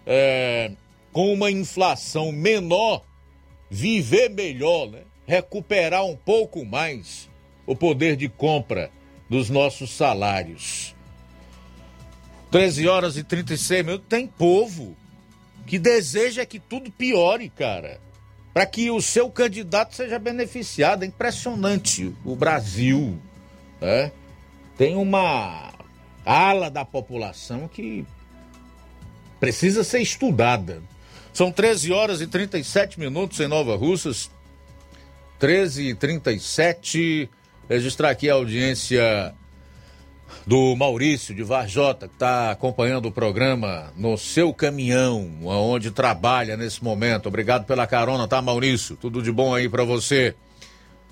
[0.06, 0.70] é,
[1.12, 3.04] com uma inflação menor,
[3.68, 7.28] viver melhor, né, recuperar um pouco mais
[7.66, 8.92] o poder de compra
[9.28, 10.94] dos nossos salários.
[12.52, 14.06] 13 horas e 36 minutos.
[14.08, 14.96] Tem povo
[15.66, 18.00] que deseja que tudo piore, cara.
[18.52, 21.02] Para que o seu candidato seja beneficiado.
[21.02, 23.18] É impressionante o Brasil.
[23.80, 24.12] Né?
[24.76, 25.72] Tem uma
[26.24, 28.06] ala da população que
[29.40, 30.82] precisa ser estudada.
[31.32, 34.30] São 13 horas e 37 minutos em Nova Russas.
[35.38, 37.28] 13 e 37
[37.68, 39.34] registrar aqui a audiência
[40.46, 46.82] do Maurício de Varjota, que está acompanhando o programa no seu caminhão, onde trabalha nesse
[46.82, 47.26] momento.
[47.26, 48.96] Obrigado pela carona, tá, Maurício?
[48.96, 50.34] Tudo de bom aí para você.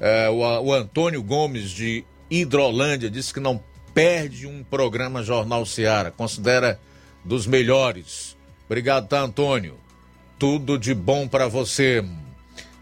[0.00, 3.60] É, o, o Antônio Gomes de Hidrolândia disse que não
[3.94, 6.78] perde um programa Jornal Seara, considera
[7.24, 8.36] dos melhores.
[8.66, 9.76] Obrigado, tá, Antônio?
[10.38, 12.04] Tudo de bom para você.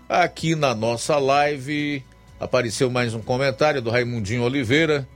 [0.08, 2.02] Aqui na nossa live,
[2.40, 5.06] Apareceu mais um comentário do Raimundinho Oliveira.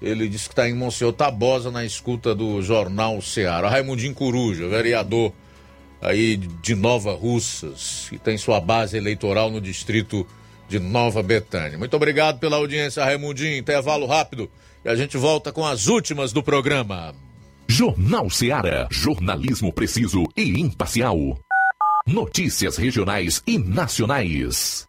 [0.00, 3.68] Ele disse que está em Monsenhor Tabosa na escuta do Jornal Ceará.
[3.68, 5.32] Raimundinho Coruja, vereador
[6.00, 10.26] aí de Nova Russas, que tem sua base eleitoral no distrito
[10.68, 11.76] de Nova Betânia.
[11.76, 13.56] Muito obrigado pela audiência, Raimundinho.
[13.56, 14.50] Intervalo rápido
[14.84, 17.14] e a gente volta com as últimas do programa.
[17.68, 21.38] Jornal Ceará, jornalismo preciso e imparcial.
[22.06, 24.88] Notícias regionais e nacionais.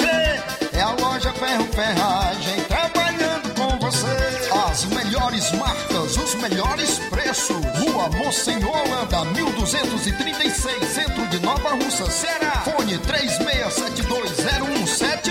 [7.53, 7.79] preços.
[7.79, 12.63] Rua Monsenhor Holanda, 1236, centro de Nova Russa, Ceará.
[12.63, 15.30] Fone 36720179.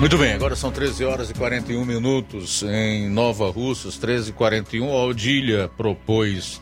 [0.00, 4.90] Muito bem, agora são 13 horas e 41 minutos em Nova Russas, 13 e 41.
[4.90, 6.60] A Odília propôs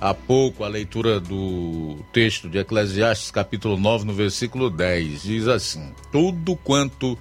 [0.00, 5.22] há pouco a leitura do texto de Eclesiastes, capítulo 9, no versículo 10.
[5.22, 7.18] Diz assim: Tudo quanto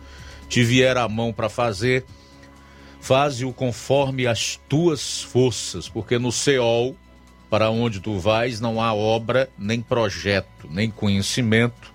[0.48, 2.06] te vier à mão para fazer,
[3.00, 6.96] faze-o conforme as tuas forças, porque no Seol,
[7.50, 11.95] para onde tu vais, não há obra, nem projeto, nem conhecimento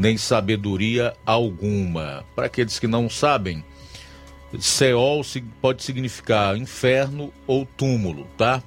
[0.00, 2.24] nem sabedoria alguma.
[2.34, 3.62] Para aqueles que não sabem,
[4.58, 5.20] Seol
[5.60, 8.62] pode significar inferno ou túmulo, tá?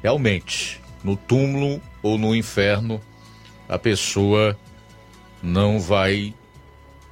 [0.00, 3.00] Realmente, no túmulo ou no inferno,
[3.68, 4.56] a pessoa
[5.42, 6.32] não vai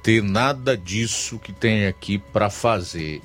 [0.01, 3.21] ter nada disso que tem aqui para fazer.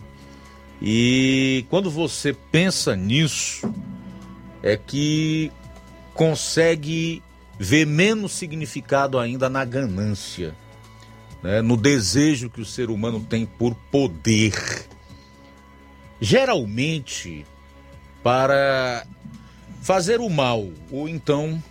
[0.82, 3.72] E quando você pensa nisso,
[4.60, 5.52] é que
[6.14, 7.22] consegue
[7.62, 10.56] vê menos significado ainda na ganância,
[11.42, 11.60] né?
[11.60, 14.54] no desejo que o ser humano tem por poder.
[16.18, 17.44] Geralmente,
[18.22, 19.06] para
[19.82, 21.62] fazer o mal, ou então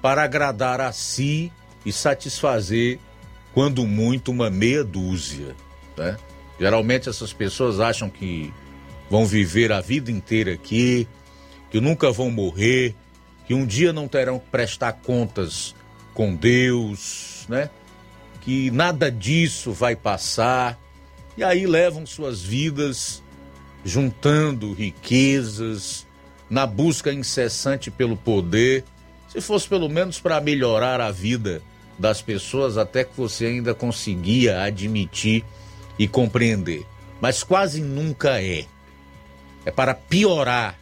[0.00, 1.50] para agradar a si
[1.84, 3.00] e satisfazer,
[3.52, 5.56] quando muito, uma meia dúzia.
[5.96, 6.16] Né?
[6.60, 8.54] Geralmente essas pessoas acham que
[9.10, 11.08] vão viver a vida inteira aqui,
[11.72, 12.94] que nunca vão morrer,
[13.46, 15.74] que um dia não terão que prestar contas
[16.14, 17.70] com Deus, né?
[18.40, 20.78] Que nada disso vai passar.
[21.36, 23.22] E aí levam suas vidas
[23.84, 26.06] juntando riquezas,
[26.48, 28.84] na busca incessante pelo poder.
[29.28, 31.60] Se fosse pelo menos para melhorar a vida
[31.98, 35.44] das pessoas, até que você ainda conseguia admitir
[35.98, 36.86] e compreender.
[37.20, 38.64] Mas quase nunca é.
[39.66, 40.78] É para piorar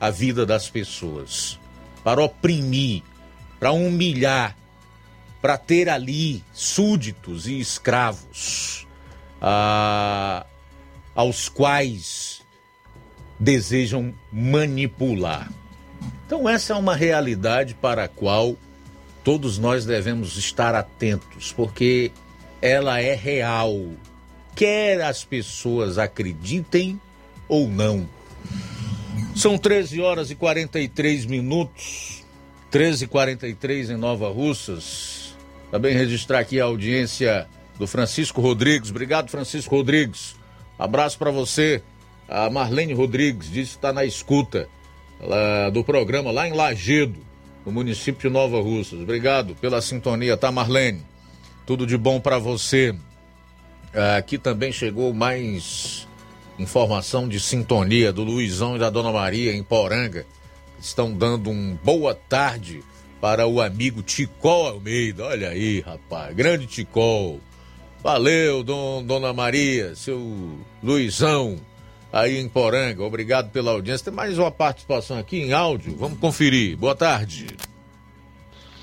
[0.00, 1.58] a vida das pessoas
[2.02, 3.02] para oprimir,
[3.58, 4.56] para humilhar,
[5.40, 8.86] para ter ali súditos e escravos
[9.40, 10.46] ah,
[11.14, 12.42] aos quais
[13.38, 15.50] desejam manipular.
[16.26, 18.56] Então, essa é uma realidade para a qual
[19.24, 22.12] todos nós devemos estar atentos, porque
[22.60, 23.76] ela é real,
[24.54, 27.00] quer as pessoas acreditem
[27.48, 28.08] ou não.
[29.34, 32.22] São 13 horas e 43 minutos.
[32.70, 35.34] 13 e 43 em Nova Russas.
[35.70, 37.46] Também registrar aqui a audiência
[37.78, 38.90] do Francisco Rodrigues.
[38.90, 40.36] Obrigado, Francisco Rodrigues.
[40.78, 41.82] Abraço para você.
[42.28, 44.68] A Marlene Rodrigues disse que está na escuta
[45.20, 47.18] lá, do programa lá em Lagedo,
[47.66, 49.00] no município de Nova Russas.
[49.00, 51.02] Obrigado pela sintonia, tá, Marlene?
[51.66, 52.94] Tudo de bom para você.
[54.16, 56.08] Aqui também chegou mais
[56.62, 60.24] informação de sintonia do Luizão e da Dona Maria em Poranga.
[60.80, 62.82] Estão dando um boa tarde
[63.20, 65.24] para o amigo Ticol Almeida.
[65.26, 67.40] Olha aí, rapaz, grande Ticol.
[68.02, 71.58] Valeu, don, Dona Maria, seu Luizão
[72.12, 73.02] aí em Poranga.
[73.02, 74.06] Obrigado pela audiência.
[74.06, 75.96] Tem mais uma participação aqui em áudio.
[75.96, 76.76] Vamos conferir.
[76.76, 77.46] Boa tarde.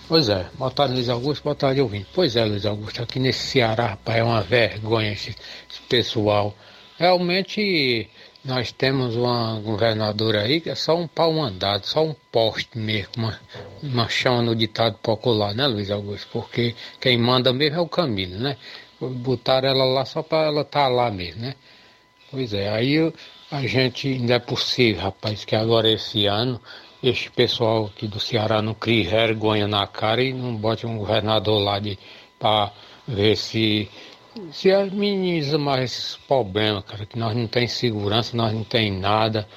[0.09, 2.07] Pois é, boa tarde Luiz Augusto, boa tarde ouvinte.
[2.15, 5.29] Pois é, Luiz Augusto, aqui nesse Ceará, rapaz, é uma vergonha esse,
[5.69, 6.55] esse pessoal.
[6.99, 8.09] Realmente
[8.43, 13.13] nós temos uma governadora aí que é só um pau mandado, só um poste mesmo,
[13.15, 13.39] uma,
[13.81, 16.27] uma chama no ditado popular, né, Luiz Augusto?
[16.29, 18.57] Porque quem manda mesmo é o caminho, né?
[18.99, 21.55] Botaram ela lá só para ela estar tá lá mesmo, né?
[22.29, 23.13] Pois é, aí
[23.49, 26.61] a gente ainda é possível, rapaz, que agora esse ano
[27.01, 31.61] este pessoal aqui do Ceará não crie vergonha na cara e não bote um governador
[31.61, 31.97] lá de
[32.37, 32.73] para
[33.07, 33.89] ver se
[34.51, 39.47] se minimiza mais esses problemas, cara, que nós não tem segurança, nós não tem nada,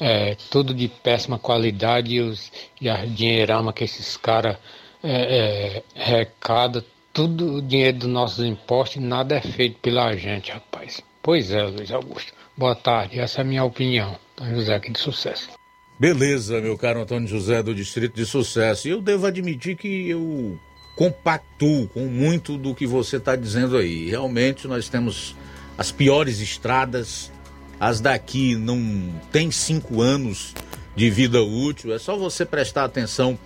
[0.00, 4.56] é, tudo de péssima qualidade e, os, e a dinheirama que esses caras
[5.02, 11.02] é, é, recada, tudo o dinheiro dos nossos impostos, nada é feito pela gente, rapaz.
[11.22, 12.32] Pois é, Luiz Augusto.
[12.56, 14.16] Boa tarde, essa é a minha opinião.
[14.36, 15.50] Antônio José aqui de sucesso.
[15.98, 18.86] Beleza, meu caro Antônio José do Distrito de Sucesso.
[18.86, 20.58] Eu devo admitir que eu
[20.96, 24.08] compactuo com muito do que você está dizendo aí.
[24.08, 25.36] Realmente nós temos
[25.78, 27.30] as piores estradas,
[27.78, 30.54] as daqui não tem cinco anos
[30.96, 31.94] de vida útil.
[31.94, 33.38] É só você prestar atenção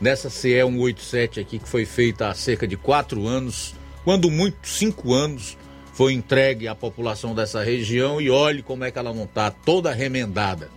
[0.00, 3.74] nessa CE 187 aqui que foi feita há cerca de quatro anos,
[4.04, 5.56] quando muito cinco anos
[5.94, 9.90] foi entregue à população dessa região e olhe como é que ela não está toda
[9.90, 10.70] remendada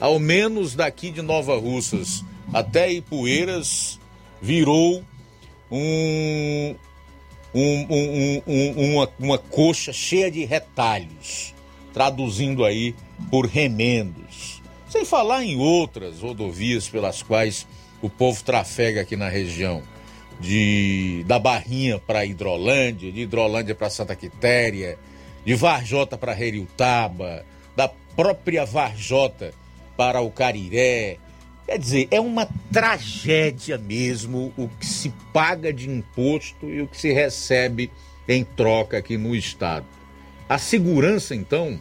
[0.00, 3.98] ao menos daqui de Nova Russas até Ipueiras,
[4.40, 5.04] virou
[5.70, 6.74] um,
[7.54, 11.54] um, um, uma, uma coxa cheia de retalhos,
[11.92, 12.94] traduzindo aí
[13.30, 14.62] por remendos.
[14.88, 17.66] Sem falar em outras rodovias pelas quais
[18.00, 19.82] o povo trafega aqui na região.
[20.40, 24.96] De, da Barrinha para Hidrolândia, de Hidrolândia para Santa Quitéria,
[25.44, 29.52] de Varjota para Reriutaba, da própria Varjota
[29.96, 31.18] para o Cariré.
[31.68, 36.96] Quer dizer, é uma tragédia mesmo o que se paga de imposto e o que
[36.96, 37.92] se recebe
[38.26, 39.84] em troca aqui no Estado.
[40.48, 41.78] A segurança, então,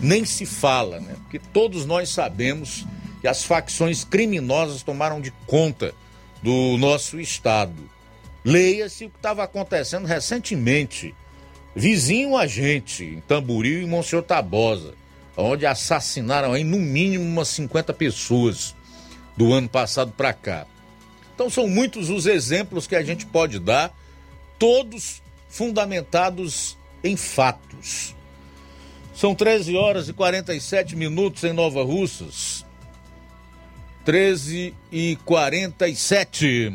[0.00, 1.14] nem se fala, né?
[1.22, 2.84] Porque todos nós sabemos
[3.20, 5.94] que as facções criminosas tomaram de conta
[6.42, 7.88] do nosso Estado.
[8.44, 11.14] Leia-se o que estava acontecendo recentemente.
[11.72, 14.94] Vizinho a gente, em Tamboril e Monsenhor Tabosa
[15.36, 18.74] onde assassinaram aí no mínimo umas 50 pessoas
[19.36, 20.66] do ano passado para cá.
[21.34, 23.92] Então são muitos os exemplos que a gente pode dar,
[24.58, 28.14] todos fundamentados em fatos.
[29.14, 32.64] São 13 horas e 47 minutos em Nova Russas.
[34.04, 36.72] 13 e 47.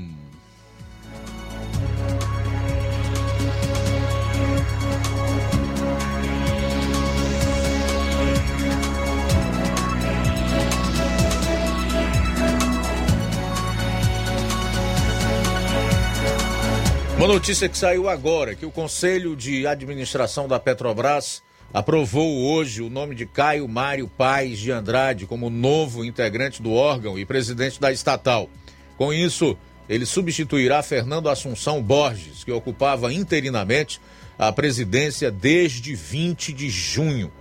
[17.30, 23.14] Notícia que saiu agora, que o Conselho de Administração da Petrobras aprovou hoje o nome
[23.14, 28.50] de Caio Mário Paes de Andrade como novo integrante do órgão e presidente da estatal.
[28.98, 29.56] Com isso,
[29.88, 34.02] ele substituirá Fernando Assunção Borges, que ocupava interinamente
[34.36, 37.32] a presidência desde 20 de junho.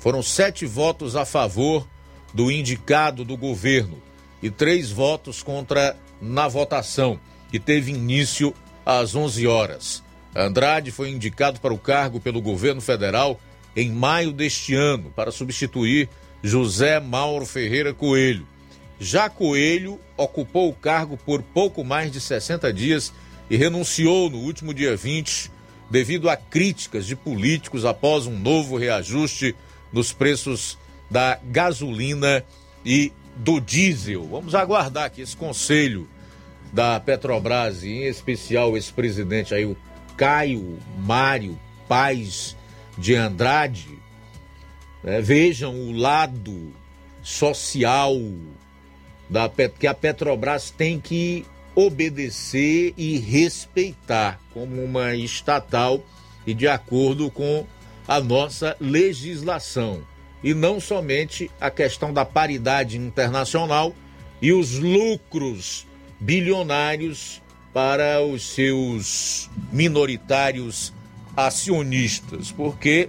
[0.00, 1.86] Foram sete votos a favor
[2.34, 4.02] do indicado do governo
[4.42, 7.20] e três votos contra na votação,
[7.52, 8.52] que teve início
[8.84, 10.02] às 11 horas.
[10.34, 13.40] Andrade foi indicado para o cargo pelo governo federal
[13.76, 16.08] em maio deste ano para substituir
[16.42, 18.46] José Mauro Ferreira Coelho.
[18.98, 23.12] Já Coelho ocupou o cargo por pouco mais de 60 dias
[23.50, 25.50] e renunciou no último dia 20
[25.90, 29.54] devido a críticas de políticos após um novo reajuste
[29.92, 30.78] nos preços
[31.10, 32.42] da gasolina
[32.84, 34.26] e do diesel.
[34.26, 36.08] Vamos aguardar que esse conselho
[36.72, 39.76] da Petrobras, e em especial esse presidente aí, o
[40.16, 42.56] Caio Mário Paz
[42.96, 43.98] de Andrade,
[45.02, 46.72] né, vejam o lado
[47.22, 48.16] social
[49.28, 51.44] da, que a Petrobras tem que
[51.74, 56.04] obedecer e respeitar como uma estatal
[56.46, 57.66] e de acordo com
[58.06, 60.02] a nossa legislação.
[60.42, 63.94] E não somente a questão da paridade internacional
[64.40, 65.86] e os lucros
[66.22, 67.42] bilionários
[67.72, 70.92] para os seus minoritários
[71.36, 73.08] acionistas, porque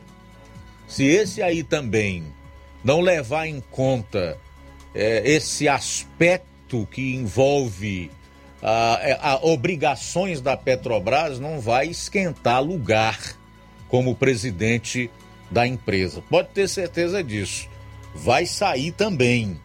[0.88, 2.24] se esse aí também
[2.84, 4.38] não levar em conta
[4.96, 8.10] é, esse aspecto que envolve
[8.62, 13.20] a, é, a, obrigações da Petrobras, não vai esquentar lugar
[13.90, 15.10] como presidente
[15.52, 16.24] da empresa.
[16.30, 17.70] Pode ter certeza disso.
[18.16, 19.60] Vai sair também.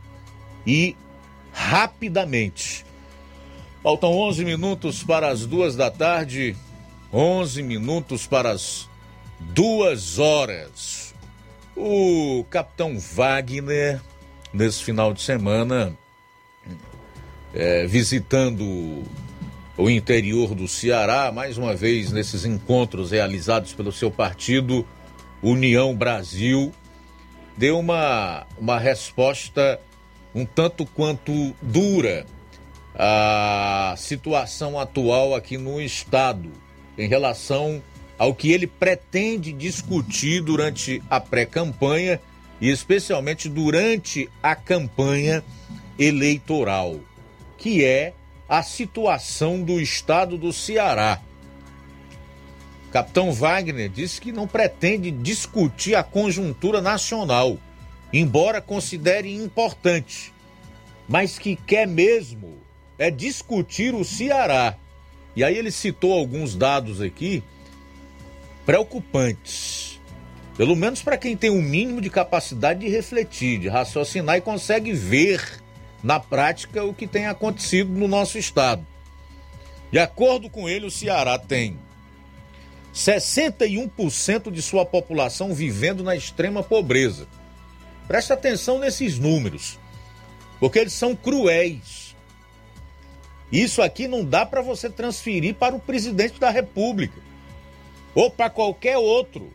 [0.67, 0.97] E
[1.53, 2.85] rapidamente.
[3.89, 6.55] Faltam 11 minutos para as duas da tarde.
[7.11, 8.87] 11 minutos para as
[9.41, 11.15] duas horas.
[11.75, 13.99] O capitão Wagner,
[14.53, 15.97] nesse final de semana,
[17.55, 19.05] é, visitando
[19.75, 24.87] o interior do Ceará, mais uma vez nesses encontros realizados pelo seu partido,
[25.43, 26.75] União Brasil,
[27.57, 29.81] deu uma, uma resposta
[30.35, 32.27] um tanto quanto dura
[32.95, 36.51] à situação atual aqui no Estado,
[36.97, 37.83] em relação
[38.19, 42.21] ao que ele pretende discutir durante a pré-campanha
[42.61, 45.45] e especialmente durante a campanha
[45.99, 46.99] eleitoral,
[47.57, 48.13] que é
[48.49, 51.21] a situação do estado do Ceará.
[52.91, 57.59] Capitão Wagner disse que não pretende discutir a conjuntura nacional,
[58.13, 60.33] embora considere importante,
[61.07, 62.57] mas que quer mesmo
[62.99, 64.77] é discutir o Ceará.
[65.37, 67.43] E aí ele citou alguns dados aqui
[68.67, 70.01] preocupantes.
[70.57, 74.41] Pelo menos para quem tem o um mínimo de capacidade de refletir, de raciocinar e
[74.41, 75.63] consegue ver
[76.03, 78.85] na prática o que tem acontecido no nosso estado.
[79.91, 81.79] De acordo com ele, o Ceará tem
[82.95, 87.27] 61% de sua população vivendo na extrema pobreza.
[88.07, 89.79] Preste atenção nesses números,
[90.59, 92.08] porque eles são cruéis.
[93.51, 97.21] Isso aqui não dá para você transferir para o presidente da República
[98.15, 99.51] ou para qualquer outro.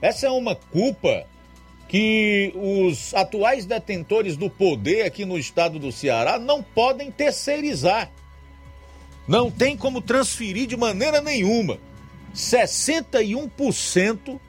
[0.00, 1.26] Essa é uma culpa
[1.88, 8.10] que os atuais detentores do poder aqui no estado do Ceará não podem terceirizar.
[9.26, 11.78] Não tem como transferir de maneira nenhuma.
[12.34, 14.40] 61%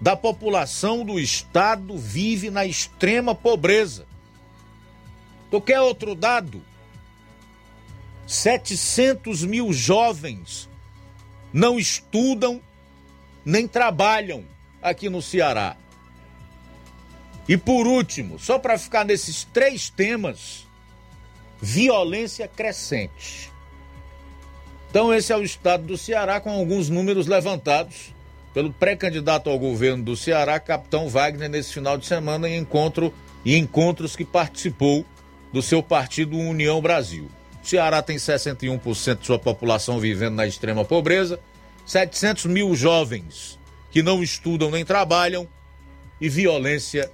[0.00, 4.06] da população do estado vive na extrema pobreza.
[5.50, 6.62] Tu quer outro dado?
[8.26, 10.68] 700 mil jovens
[11.52, 12.60] não estudam
[13.44, 14.44] nem trabalham
[14.82, 15.76] aqui no Ceará.
[17.48, 20.66] E por último, só para ficar nesses três temas,
[21.62, 23.52] violência crescente.
[24.90, 28.14] Então, esse é o estado do Ceará, com alguns números levantados
[28.52, 33.12] pelo pré-candidato ao governo do Ceará, capitão Wagner, nesse final de semana, em encontro
[33.44, 35.04] e encontros que participou
[35.52, 37.28] do seu partido União Brasil.
[37.66, 41.40] Ceará tem 61% de sua população vivendo na extrema pobreza,
[41.84, 43.58] 700 mil jovens
[43.90, 45.48] que não estudam nem trabalham
[46.20, 47.10] e violência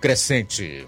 [0.00, 0.86] crescente.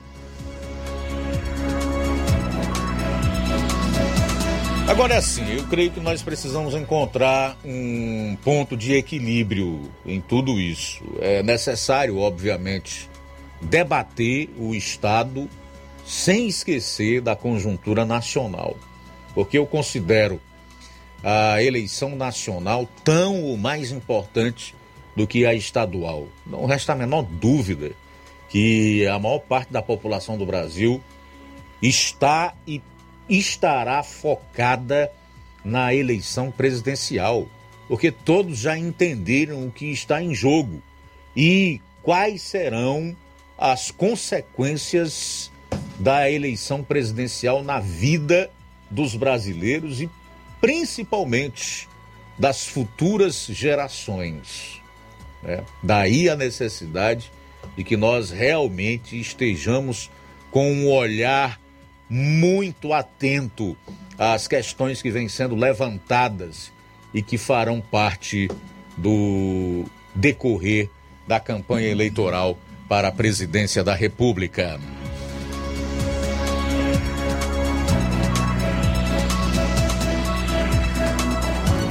[4.88, 10.60] Agora é assim, eu creio que nós precisamos encontrar um ponto de equilíbrio em tudo
[10.60, 11.02] isso.
[11.20, 13.10] É necessário, obviamente,
[13.60, 15.50] debater o Estado
[16.06, 18.76] sem esquecer da conjuntura nacional.
[19.38, 20.40] Porque eu considero
[21.22, 24.74] a eleição nacional tão ou mais importante
[25.14, 26.26] do que a estadual.
[26.44, 27.92] Não resta a menor dúvida
[28.48, 31.00] que a maior parte da população do Brasil
[31.80, 32.82] está e
[33.28, 35.08] estará focada
[35.64, 37.46] na eleição presidencial,
[37.86, 40.82] porque todos já entenderam o que está em jogo
[41.36, 43.16] e quais serão
[43.56, 45.48] as consequências
[45.96, 48.50] da eleição presidencial na vida
[48.90, 50.10] dos brasileiros e
[50.60, 51.88] principalmente
[52.38, 54.80] das futuras gerações.
[55.42, 55.62] Né?
[55.82, 57.30] Daí a necessidade
[57.76, 60.10] de que nós realmente estejamos
[60.50, 61.60] com um olhar
[62.08, 63.76] muito atento
[64.18, 66.72] às questões que vêm sendo levantadas
[67.12, 68.48] e que farão parte
[68.96, 69.84] do
[70.14, 70.88] decorrer
[71.26, 72.58] da campanha eleitoral
[72.88, 74.80] para a presidência da República.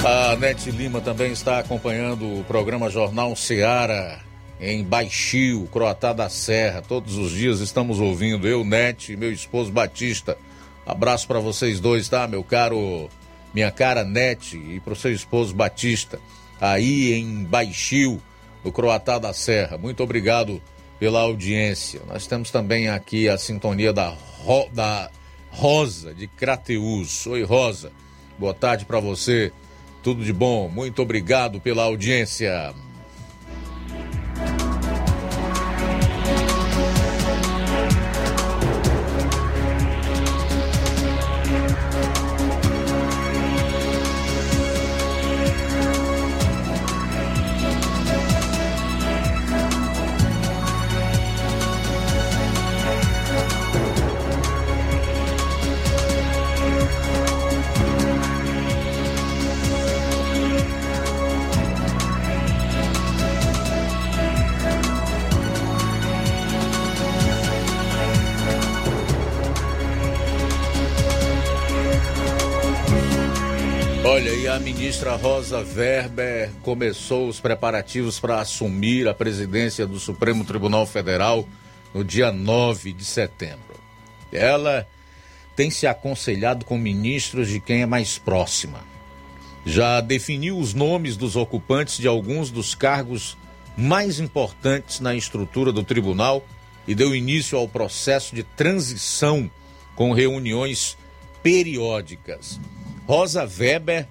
[0.09, 4.21] A Nete Lima também está acompanhando o programa Jornal Seara
[4.57, 6.81] em Baixio, Croatá da Serra.
[6.81, 10.37] Todos os dias estamos ouvindo, eu, Nete e meu esposo Batista.
[10.85, 13.09] Abraço para vocês dois, tá, meu caro,
[13.53, 16.21] minha cara Nete e para o seu esposo Batista,
[16.61, 18.21] aí em Baixio,
[18.63, 19.77] no Croatá da Serra.
[19.77, 20.61] Muito obrigado
[20.97, 21.99] pela audiência.
[22.07, 24.69] Nós temos também aqui a sintonia da, Ro...
[24.71, 25.11] da
[25.49, 27.27] Rosa de Crateus.
[27.27, 27.91] Oi, Rosa.
[28.39, 29.51] Boa tarde para você.
[30.07, 30.69] Tudo de bom.
[30.69, 32.73] Muito obrigado pela audiência.
[74.57, 81.47] A ministra Rosa Weber começou os preparativos para assumir a presidência do Supremo Tribunal Federal
[81.93, 83.79] no dia 9 de setembro.
[84.31, 84.87] Ela
[85.55, 88.83] tem se aconselhado com ministros de quem é mais próxima.
[89.63, 93.37] Já definiu os nomes dos ocupantes de alguns dos cargos
[93.77, 96.43] mais importantes na estrutura do tribunal
[96.87, 99.51] e deu início ao processo de transição
[99.95, 100.97] com reuniões
[101.43, 102.59] periódicas.
[103.05, 104.07] Rosa Weber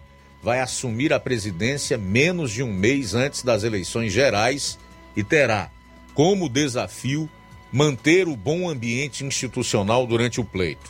[0.47, 4.79] vai assumir a presidência menos de um mês antes das eleições gerais
[5.17, 5.73] e terá
[6.15, 7.29] como desafio
[7.73, 10.89] manter o bom ambiente institucional durante o pleito.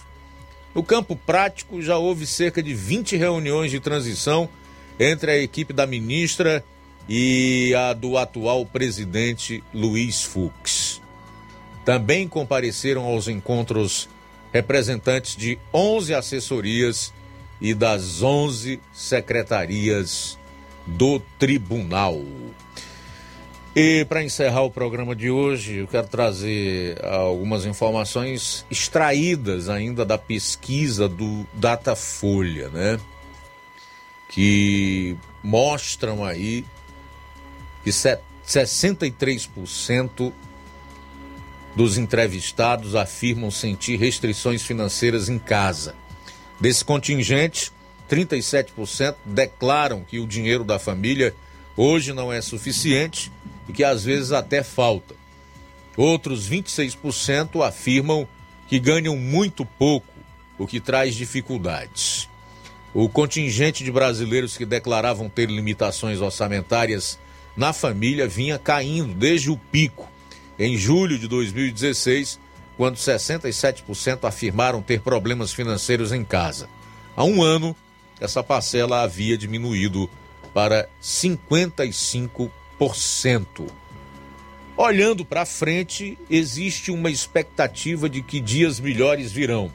[0.75, 4.47] No campo prático, já houve cerca de 20 reuniões de transição
[5.01, 6.63] entre a equipe da ministra
[7.09, 11.01] e a do atual presidente Luiz Fux.
[11.83, 14.07] Também compareceram aos encontros
[14.53, 17.11] representantes de 11 assessorias
[17.61, 20.39] e das 11 secretarias
[20.87, 22.23] do tribunal.
[23.75, 30.17] E para encerrar o programa de hoje, eu quero trazer algumas informações extraídas ainda da
[30.17, 32.99] pesquisa do Datafolha, né?
[34.31, 36.65] Que mostram aí
[37.85, 40.33] que 63%
[41.77, 45.95] dos entrevistados afirmam sentir restrições financeiras em casa.
[46.61, 47.73] Desse contingente,
[48.11, 51.35] 37% declaram que o dinheiro da família
[51.77, 53.31] hoje não é suficiente
[53.69, 55.15] e que às vezes até falta.
[55.97, 58.29] Outros 26% afirmam
[58.69, 60.13] que ganham muito pouco,
[60.59, 62.29] o que traz dificuldades.
[62.95, 67.19] O contingente de brasileiros que declaravam ter limitações orçamentárias
[67.57, 70.09] na família vinha caindo desde o pico
[70.59, 72.41] em julho de 2016,
[72.77, 76.69] quando 67% afirmaram ter problemas financeiros em casa.
[77.17, 77.75] Há um ano,
[78.21, 80.11] essa parcela havia diminuído
[80.53, 82.51] para 55%.
[84.77, 89.73] Olhando para frente, existe uma expectativa de que dias melhores virão.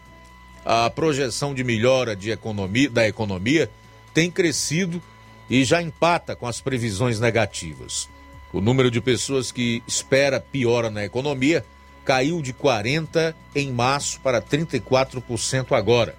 [0.64, 3.68] A projeção de melhora de economia, da economia
[4.14, 5.02] tem crescido
[5.50, 8.08] e já empata com as previsões negativas.
[8.54, 11.66] O número de pessoas que espera piora na economia
[12.12, 16.14] caiu de 40% em março para 34% agora.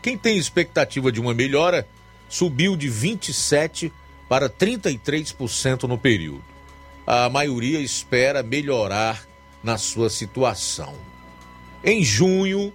[0.00, 1.86] Quem tem expectativa de uma melhora
[2.26, 3.92] subiu de 27%
[4.26, 6.42] para 33% no período.
[7.06, 9.28] A maioria espera melhorar
[9.62, 10.94] na sua situação.
[11.84, 12.72] Em junho,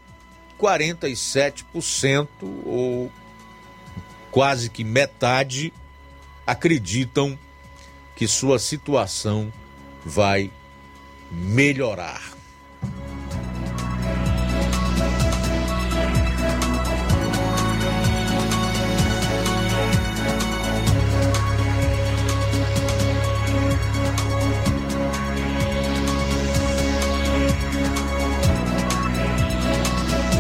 [0.62, 2.28] 47%
[2.64, 3.12] ou
[4.30, 5.74] quase que metade
[6.46, 7.38] acreditam
[8.16, 9.52] que sua situação
[10.06, 10.52] vai
[11.34, 12.22] melhorar.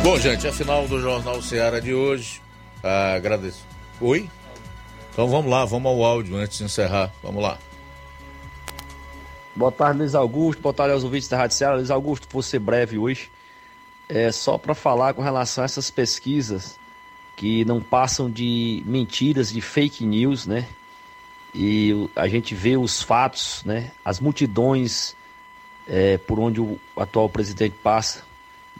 [0.03, 2.41] Bom, gente, é final do Jornal Ceará de hoje.
[2.83, 3.65] Ah, agradeço.
[4.01, 4.29] Oi?
[5.11, 7.09] Então vamos lá, vamos ao áudio antes de encerrar.
[7.23, 7.57] Vamos lá.
[9.55, 10.59] Boa tarde, Luiz Augusto.
[10.63, 11.75] Boa tarde aos ouvintes da Rádio Ceará.
[11.75, 13.29] Luiz Augusto, vou ser breve hoje.
[14.09, 16.79] É só para falar com relação a essas pesquisas
[17.35, 20.67] que não passam de mentiras, de fake news, né?
[21.53, 23.91] E a gente vê os fatos, né?
[24.03, 25.15] As multidões
[25.87, 28.23] é, por onde o atual presidente passa,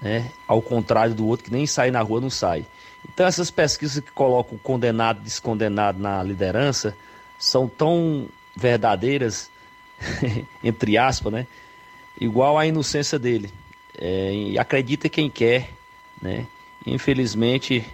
[0.02, 0.32] né?
[0.48, 2.66] Ao contrário do outro que nem sai na rua não sai.
[3.08, 6.98] Então essas pesquisas que colocam condenado descondenado na liderança
[7.38, 9.53] são tão verdadeiras
[10.64, 11.48] entre aspas, né?
[12.20, 13.52] Igual a inocência dele.
[13.98, 15.70] É, e acredita quem quer,
[16.22, 16.46] né?
[16.86, 17.86] Infelizmente,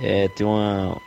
[0.00, 1.00] é, tem uma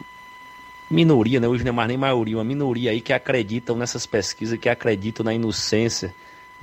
[0.89, 1.47] minoria, né?
[1.47, 5.23] Hoje não é mais nem maioria, uma minoria aí que acreditam nessas pesquisas, que acreditam
[5.23, 6.13] na inocência,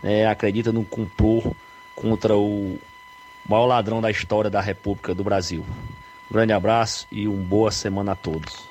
[0.03, 0.27] né?
[0.27, 1.55] Acreditam no complô
[1.95, 2.78] contra o
[3.49, 5.65] maior ladrão da história da República do Brasil.
[6.31, 8.69] Um grande abraço e uma boa semana a todos.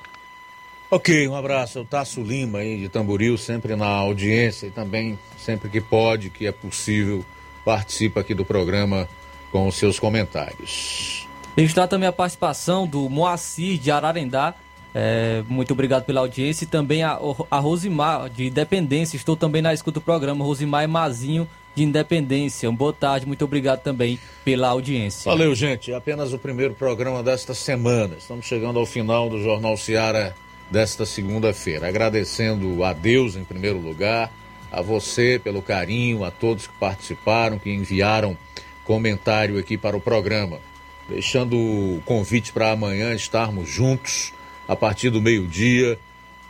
[0.92, 5.70] Ok, um abraço ao Tasso Lima aí de Tamboril, sempre na audiência e também sempre
[5.70, 7.24] que pode, que é possível,
[7.64, 9.08] participa aqui do programa
[9.52, 11.28] com os seus comentários.
[11.56, 14.56] Está também a participação do Moacir de Ararendá.
[14.96, 17.20] É, muito obrigado pela audiência e também a,
[17.52, 19.16] a Rosimar de Independência.
[19.16, 20.44] Estou também na escuta do programa.
[20.44, 22.72] Rosimar e Mazinho de Independência.
[22.72, 25.30] boa tarde, muito obrigado também pela audiência.
[25.30, 25.94] Valeu, gente.
[25.94, 28.16] Apenas o primeiro programa desta semana.
[28.18, 30.36] Estamos chegando ao final do Jornal Seara
[30.70, 31.88] desta segunda-feira.
[31.88, 34.32] Agradecendo a Deus em primeiro lugar,
[34.72, 38.38] a você pelo carinho, a todos que participaram, que enviaram
[38.86, 40.60] comentário aqui para o programa.
[41.08, 44.32] Deixando o convite para amanhã estarmos juntos
[44.68, 45.98] a partir do meio-dia,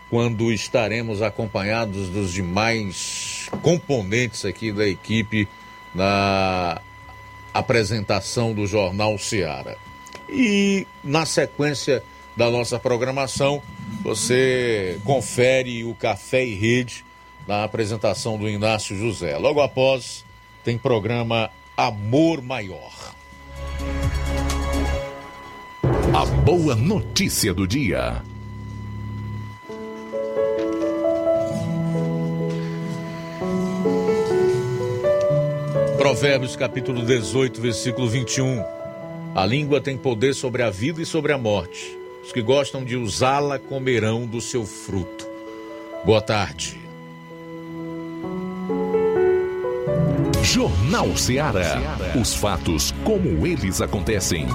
[0.09, 5.47] quando estaremos acompanhados dos demais componentes aqui da equipe
[5.93, 6.81] na
[7.53, 9.77] apresentação do Jornal Seara.
[10.27, 12.03] E na sequência
[12.35, 13.61] da nossa programação,
[14.02, 17.06] você confere o Café e Rede
[17.48, 19.38] na apresentação do Inácio José.
[19.38, 20.24] Logo após,
[20.64, 23.14] tem programa Amor Maior.
[26.14, 28.22] A boa notícia do dia.
[35.98, 38.64] Provérbios capítulo 18, versículo 21.
[39.36, 41.98] A língua tem poder sobre a vida e sobre a morte.
[42.23, 45.27] Os que gostam de usá-la comerão do seu fruto.
[46.05, 46.79] Boa tarde.
[50.43, 51.97] Jornal Ceará.
[52.19, 54.47] Os fatos como eles acontecem.